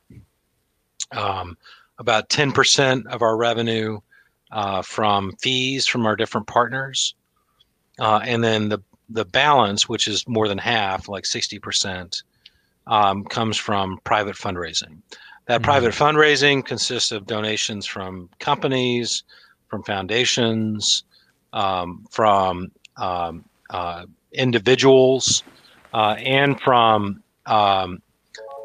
um, 1.12 1.56
about 1.98 2.28
10% 2.28 3.06
of 3.06 3.22
our 3.22 3.36
revenue 3.36 4.00
uh, 4.50 4.82
from 4.82 5.32
fees 5.40 5.86
from 5.86 6.06
our 6.06 6.16
different 6.16 6.46
partners. 6.46 7.14
Uh, 7.98 8.20
and 8.24 8.42
then 8.42 8.68
the, 8.68 8.78
the 9.08 9.24
balance, 9.24 9.88
which 9.88 10.08
is 10.08 10.26
more 10.26 10.48
than 10.48 10.58
half, 10.58 11.08
like 11.08 11.24
60%, 11.24 12.22
um, 12.86 13.24
comes 13.24 13.56
from 13.56 13.98
private 14.04 14.36
fundraising. 14.36 14.98
That 15.46 15.60
mm-hmm. 15.60 15.64
private 15.64 15.92
fundraising 15.92 16.64
consists 16.64 17.12
of 17.12 17.26
donations 17.26 17.86
from 17.86 18.28
companies, 18.38 19.24
from 19.68 19.82
foundations, 19.82 21.04
um, 21.52 22.06
from 22.10 22.70
um, 22.96 23.44
uh, 23.70 24.06
individuals, 24.32 25.42
uh, 25.92 26.16
and 26.18 26.60
from 26.60 27.22
um, 27.46 28.02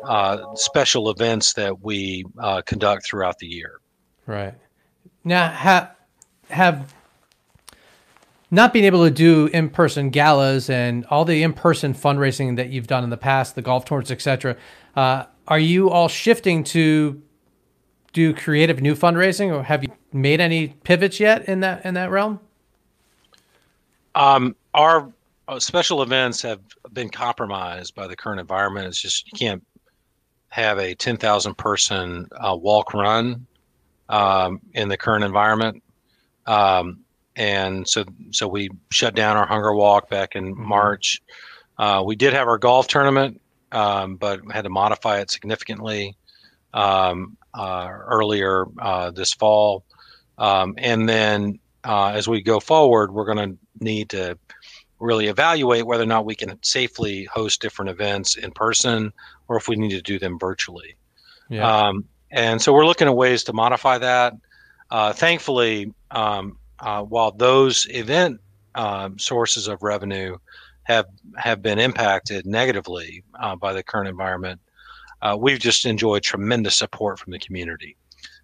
uh, 0.03 0.55
special 0.55 1.09
events 1.09 1.53
that 1.53 1.81
we 1.81 2.25
uh, 2.39 2.61
conduct 2.61 3.05
throughout 3.05 3.39
the 3.39 3.47
year. 3.47 3.79
Right. 4.25 4.53
Now, 5.23 5.49
have 5.49 5.95
have 6.49 6.93
not 8.49 8.71
being 8.71 8.85
able 8.85 9.03
to 9.03 9.11
do 9.11 9.47
in-person 9.47 10.09
galas 10.09 10.69
and 10.69 11.05
all 11.07 11.25
the 11.25 11.43
in-person 11.43 11.93
fundraising 11.93 12.55
that 12.55 12.69
you've 12.69 12.87
done 12.87 13.03
in 13.03 13.09
the 13.09 13.17
past, 13.17 13.55
the 13.55 13.61
golf 13.61 13.83
tours, 13.83 14.09
etc. 14.09 14.55
Uh, 14.97 15.25
are 15.47 15.60
you 15.60 15.91
all 15.91 16.07
shifting 16.07 16.63
to 16.63 17.21
do 18.13 18.33
creative 18.33 18.81
new 18.81 18.95
fundraising, 18.95 19.53
or 19.53 19.62
have 19.62 19.83
you 19.83 19.89
made 20.12 20.41
any 20.41 20.69
pivots 20.83 21.19
yet 21.19 21.47
in 21.47 21.60
that 21.60 21.86
in 21.86 21.93
that 21.93 22.10
realm? 22.10 22.39
Um, 24.15 24.55
our 24.73 25.13
uh, 25.47 25.60
special 25.60 26.01
events 26.01 26.41
have 26.41 26.62
been 26.93 27.10
compromised 27.10 27.93
by 27.93 28.07
the 28.07 28.15
current 28.15 28.39
environment. 28.39 28.88
It's 28.88 28.99
just 28.99 29.31
you 29.31 29.38
can't 29.38 29.63
have 30.49 30.79
a 30.79 30.95
ten 30.95 31.15
thousand 31.15 31.60
person 31.60 32.27
uh, 32.31 32.57
walk 32.60 32.95
run 32.95 33.45
um, 34.10 34.60
in 34.73 34.89
the 34.89 34.97
current 34.97 35.23
environment. 35.23 35.83
Um, 36.47 37.01
and 37.36 37.88
so 37.88 38.03
so 38.31 38.47
we 38.47 38.71
shut 38.89 39.13
down 39.13 39.38
our 39.38 39.45
hunger 39.45 39.75
walk 39.75 40.10
back 40.10 40.36
in 40.36 40.55
mm-hmm. 40.55 40.69
March. 40.69 41.21
Uh, 41.77 42.01
we 42.03 42.15
did 42.15 42.33
have 42.33 42.47
our 42.47 42.57
golf 42.57 42.88
tournament 42.88 43.39
um, 43.71 44.15
but 44.15 44.39
had 44.51 44.63
to 44.63 44.69
modify 44.69 45.19
it 45.19 45.32
significantly 45.32 46.15
um, 46.73 47.38
uh, 47.53 47.88
earlier 47.89 48.65
uh, 48.80 49.12
this 49.12 49.34
fall. 49.34 49.84
Um, 50.38 50.75
and 50.77 51.08
then 51.08 51.60
uh, 51.84 52.10
as 52.10 52.27
we 52.27 52.41
go 52.41 52.60
forward, 52.60 53.13
we're 53.13 53.25
going 53.25 53.51
to 53.51 53.58
need 53.80 54.10
to 54.10 54.38
really 54.99 55.27
evaluate 55.27 55.86
whether 55.86 56.03
or 56.03 56.08
not 56.08 56.25
we 56.25 56.36
can 56.36 56.58
safely 56.63 57.25
host 57.25 57.62
different 57.62 57.89
events 57.89 58.36
in 58.36 58.51
person 58.51 59.13
or 59.47 59.58
if 59.58 59.67
we 59.67 59.75
need 59.75 59.91
to 59.91 60.01
do 60.01 60.19
them 60.19 60.39
virtually. 60.39 60.95
Yeah. 61.49 61.88
Um, 61.88 62.06
and 62.32 62.62
so 62.62 62.73
we're 62.73 62.86
looking 62.86 63.08
at 63.08 63.15
ways 63.15 63.43
to 63.45 63.53
modify 63.53 63.99
that. 63.99 64.34
Uh, 64.89 65.13
thankfully, 65.13 65.93
um, 66.12 66.58
uh, 66.80 67.03
while 67.03 67.32
those 67.32 67.88
event 67.89 68.39
um, 68.75 69.17
sources 69.17 69.67
of 69.67 69.82
revenue 69.82 70.38
have 70.88 71.06
have 71.36 71.62
been 71.62 71.80
impacted 71.80 72.45
negatively 72.45 73.23
uh, 73.39 73.56
by 73.58 73.73
the 73.73 73.84
current 73.84 74.08
environment, 74.08 74.60
uh, 75.21 75.36
we've 75.38 75.60
just 75.60 75.86
enjoyed 75.86 76.23
tremendous 76.23 76.78
support 76.78 77.19
from 77.19 77.32
the 77.32 77.39
community, 77.39 77.97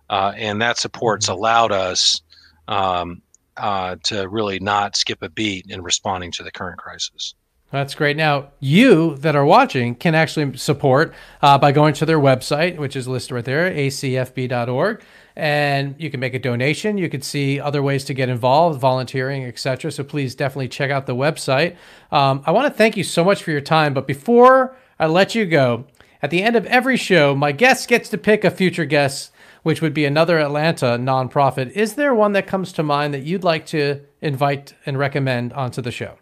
uh, 0.09 0.33
and 0.35 0.61
that 0.61 0.77
support's 0.77 1.27
mm-hmm. 1.27 1.37
allowed 1.37 1.71
us 1.71 2.21
um, 2.67 3.21
uh, 3.55 3.95
to 4.03 4.27
really 4.27 4.59
not 4.59 4.97
skip 4.97 5.21
a 5.21 5.29
beat 5.29 5.67
in 5.69 5.81
responding 5.81 6.31
to 6.31 6.43
the 6.43 6.51
current 6.51 6.77
crisis. 6.77 7.33
That's 7.73 7.95
great. 7.95 8.15
Now, 8.15 8.51
you 8.59 9.15
that 9.17 9.35
are 9.35 9.43
watching 9.43 9.95
can 9.95 10.13
actually 10.13 10.57
support 10.57 11.11
uh, 11.41 11.57
by 11.57 11.71
going 11.71 11.95
to 11.95 12.05
their 12.05 12.19
website, 12.19 12.77
which 12.77 12.95
is 12.95 13.07
listed 13.07 13.31
right 13.31 13.43
there, 13.43 13.71
acfb.org 13.71 15.03
and 15.35 15.95
you 15.97 16.11
can 16.11 16.19
make 16.19 16.35
a 16.35 16.39
donation. 16.39 16.99
You 16.99 17.09
can 17.09 17.23
see 17.23 17.59
other 17.59 17.81
ways 17.81 18.05
to 18.05 18.13
get 18.13 18.29
involved, 18.29 18.79
volunteering, 18.79 19.45
etc. 19.45 19.91
So 19.91 20.03
please 20.03 20.35
definitely 20.35 20.67
check 20.67 20.91
out 20.91 21.07
the 21.07 21.15
website. 21.15 21.75
Um, 22.11 22.43
I 22.45 22.51
want 22.51 22.71
to 22.71 22.77
thank 22.77 22.95
you 22.95 23.03
so 23.03 23.23
much 23.23 23.41
for 23.41 23.49
your 23.49 23.59
time. 23.59 23.95
But 23.95 24.05
before 24.05 24.75
I 24.99 25.07
let 25.07 25.33
you 25.33 25.47
go, 25.47 25.85
at 26.21 26.29
the 26.29 26.43
end 26.43 26.55
of 26.55 26.67
every 26.67 26.95
show, 26.95 27.33
my 27.33 27.53
guest 27.53 27.87
gets 27.87 28.07
to 28.09 28.19
pick 28.19 28.43
a 28.43 28.51
future 28.51 28.85
guest, 28.85 29.31
which 29.63 29.81
would 29.81 29.95
be 29.95 30.05
another 30.05 30.37
Atlanta 30.37 30.99
nonprofit. 30.99 31.71
Is 31.71 31.95
there 31.95 32.13
one 32.13 32.33
that 32.33 32.45
comes 32.45 32.71
to 32.73 32.83
mind 32.83 33.15
that 33.15 33.23
you'd 33.23 33.43
like 33.43 33.65
to 33.67 34.01
invite 34.21 34.75
and 34.85 34.99
recommend 34.99 35.53
onto 35.53 35.81
the 35.81 35.89
show? 35.89 36.19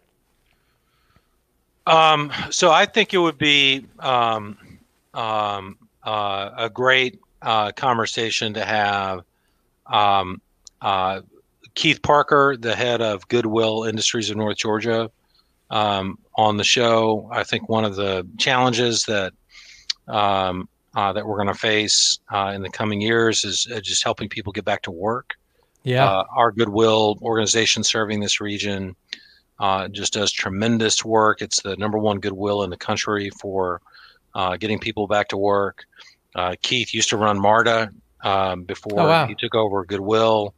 Um, 1.87 2.31
so 2.49 2.71
I 2.71 2.85
think 2.85 3.13
it 3.13 3.17
would 3.17 3.37
be 3.37 3.85
um, 3.99 4.57
um, 5.13 5.77
uh, 6.03 6.51
a 6.57 6.69
great 6.69 7.19
uh, 7.41 7.71
conversation 7.71 8.53
to 8.53 8.63
have 8.63 9.23
um, 9.87 10.41
uh, 10.81 11.21
Keith 11.73 12.01
Parker, 12.01 12.57
the 12.57 12.75
head 12.75 13.01
of 13.01 13.27
Goodwill 13.27 13.85
Industries 13.85 14.29
of 14.29 14.37
North 14.37 14.57
Georgia, 14.57 15.09
um, 15.69 16.19
on 16.35 16.57
the 16.57 16.63
show. 16.63 17.29
I 17.31 17.43
think 17.43 17.69
one 17.69 17.85
of 17.85 17.95
the 17.95 18.27
challenges 18.37 19.05
that 19.05 19.33
um, 20.07 20.67
uh, 20.95 21.13
that 21.13 21.25
we're 21.25 21.37
going 21.37 21.47
to 21.47 21.53
face 21.53 22.19
uh, 22.31 22.51
in 22.53 22.61
the 22.61 22.69
coming 22.69 22.99
years 22.99 23.45
is 23.45 23.67
uh, 23.73 23.79
just 23.79 24.03
helping 24.03 24.27
people 24.27 24.51
get 24.51 24.65
back 24.65 24.81
to 24.83 24.91
work. 24.91 25.35
Yeah, 25.83 26.05
uh, 26.05 26.25
our 26.35 26.51
Goodwill 26.51 27.17
organization 27.21 27.83
serving 27.83 28.19
this 28.19 28.39
region 28.39 28.95
uh, 29.61 29.87
just 29.87 30.11
does 30.13 30.31
tremendous 30.31 31.05
work. 31.05 31.41
It's 31.41 31.61
the 31.61 31.77
number 31.77 31.97
one 31.97 32.19
Goodwill 32.19 32.63
in 32.63 32.69
the 32.69 32.77
country 32.77 33.29
for 33.29 33.81
uh, 34.35 34.57
getting 34.57 34.79
people 34.79 35.07
back 35.07 35.29
to 35.29 35.37
work. 35.37 35.85
Keith 36.61 36.93
used 36.93 37.09
to 37.09 37.17
run 37.17 37.39
MARTA 37.39 37.91
um, 38.23 38.63
before 38.63 38.99
oh, 38.99 39.07
wow. 39.07 39.27
he 39.27 39.35
took 39.35 39.55
over 39.55 39.85
Goodwill, 39.85 40.53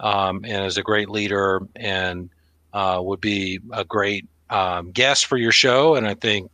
um, 0.00 0.44
and 0.44 0.64
is 0.64 0.78
a 0.78 0.82
great 0.82 1.10
leader 1.10 1.60
and 1.76 2.30
would 2.74 3.20
be 3.20 3.60
a 3.72 3.84
great 3.84 4.26
um, 4.50 4.90
guest 4.92 5.26
for 5.26 5.36
your 5.36 5.52
show. 5.52 5.96
And 5.96 6.06
I 6.06 6.14
think 6.14 6.50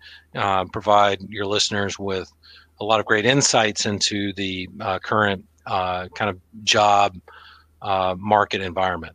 provide 0.72 1.20
your 1.28 1.46
listeners 1.46 1.98
with 1.98 2.32
a 2.80 2.84
lot 2.84 2.98
of 2.98 3.06
great 3.06 3.26
insights 3.26 3.86
into 3.86 4.32
the 4.32 4.68
uh, 4.80 4.98
current 4.98 5.44
uh, 5.66 6.08
kind 6.14 6.30
of 6.30 6.40
job 6.64 7.16
uh, 7.82 8.14
market 8.18 8.62
environment. 8.62 9.14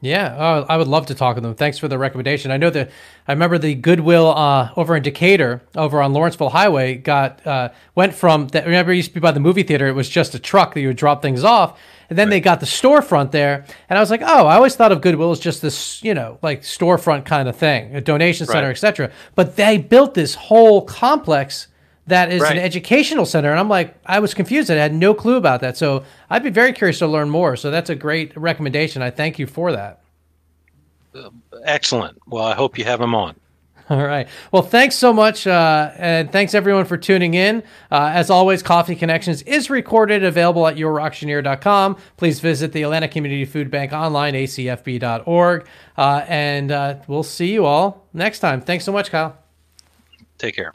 Yeah, 0.00 0.36
oh, 0.38 0.66
I 0.68 0.76
would 0.76 0.86
love 0.86 1.06
to 1.06 1.14
talk 1.16 1.34
with 1.34 1.42
them. 1.42 1.56
Thanks 1.56 1.76
for 1.76 1.88
the 1.88 1.98
recommendation. 1.98 2.52
I 2.52 2.56
know 2.56 2.70
that 2.70 2.88
I 3.26 3.32
remember 3.32 3.58
the 3.58 3.74
Goodwill 3.74 4.28
uh, 4.28 4.70
over 4.76 4.94
in 4.94 5.02
Decatur, 5.02 5.60
over 5.74 6.00
on 6.00 6.12
Lawrenceville 6.12 6.50
Highway, 6.50 6.94
got 6.94 7.44
uh, 7.44 7.70
went 7.96 8.14
from 8.14 8.46
that. 8.48 8.64
Remember, 8.64 8.92
it 8.92 8.96
used 8.96 9.08
to 9.08 9.14
be 9.14 9.20
by 9.20 9.32
the 9.32 9.40
movie 9.40 9.64
theater. 9.64 9.88
It 9.88 9.94
was 9.94 10.08
just 10.08 10.36
a 10.36 10.38
truck 10.38 10.74
that 10.74 10.80
you 10.80 10.86
would 10.88 10.96
drop 10.96 11.20
things 11.20 11.42
off, 11.42 11.80
and 12.08 12.16
then 12.16 12.28
right. 12.28 12.34
they 12.34 12.40
got 12.40 12.60
the 12.60 12.66
storefront 12.66 13.32
there. 13.32 13.64
And 13.88 13.98
I 13.98 14.00
was 14.00 14.10
like, 14.10 14.22
oh, 14.22 14.46
I 14.46 14.54
always 14.54 14.76
thought 14.76 14.92
of 14.92 15.00
Goodwill 15.00 15.32
as 15.32 15.40
just 15.40 15.62
this, 15.62 16.00
you 16.04 16.14
know, 16.14 16.38
like 16.42 16.62
storefront 16.62 17.24
kind 17.24 17.48
of 17.48 17.56
thing, 17.56 17.96
a 17.96 18.00
donation 18.00 18.46
center, 18.46 18.68
right. 18.68 18.70
etc. 18.70 19.10
But 19.34 19.56
they 19.56 19.78
built 19.78 20.14
this 20.14 20.36
whole 20.36 20.82
complex 20.82 21.66
that 22.08 22.32
is 22.32 22.42
right. 22.42 22.56
an 22.56 22.58
educational 22.58 23.26
center. 23.26 23.50
And 23.50 23.58
I'm 23.58 23.68
like, 23.68 23.94
I 24.04 24.20
was 24.20 24.34
confused. 24.34 24.70
I 24.70 24.74
had 24.74 24.94
no 24.94 25.14
clue 25.14 25.36
about 25.36 25.60
that. 25.60 25.76
So 25.76 26.04
I'd 26.28 26.42
be 26.42 26.50
very 26.50 26.72
curious 26.72 26.98
to 26.98 27.06
learn 27.06 27.30
more. 27.30 27.56
So 27.56 27.70
that's 27.70 27.90
a 27.90 27.94
great 27.94 28.36
recommendation. 28.36 29.02
I 29.02 29.10
thank 29.10 29.38
you 29.38 29.46
for 29.46 29.72
that. 29.72 30.02
excellent. 31.64 32.18
Well, 32.26 32.44
I 32.44 32.54
hope 32.54 32.78
you 32.78 32.84
have 32.84 33.00
him 33.00 33.14
on. 33.14 33.36
All 33.90 34.04
right. 34.04 34.28
Well, 34.52 34.62
thanks 34.62 34.96
so 34.96 35.12
much. 35.12 35.46
Uh, 35.46 35.90
and 35.96 36.30
thanks 36.30 36.54
everyone 36.54 36.84
for 36.84 36.98
tuning 36.98 37.34
in. 37.34 37.62
Uh, 37.90 38.10
as 38.12 38.28
always, 38.28 38.62
Coffee 38.62 38.94
Connections 38.94 39.40
is 39.42 39.70
recorded, 39.70 40.24
available 40.24 40.66
at 40.66 40.76
yourauctioneer.com. 40.76 41.96
Please 42.18 42.40
visit 42.40 42.72
the 42.72 42.82
Atlanta 42.82 43.08
Community 43.08 43.46
Food 43.46 43.70
Bank 43.70 43.92
online, 43.92 44.34
acfb.org. 44.34 45.66
Uh, 45.96 46.24
and 46.28 46.70
uh, 46.70 46.96
we'll 47.06 47.22
see 47.22 47.52
you 47.52 47.64
all 47.64 48.06
next 48.12 48.40
time. 48.40 48.60
Thanks 48.60 48.84
so 48.84 48.92
much, 48.92 49.10
Kyle. 49.10 49.38
Take 50.36 50.56
care. 50.56 50.72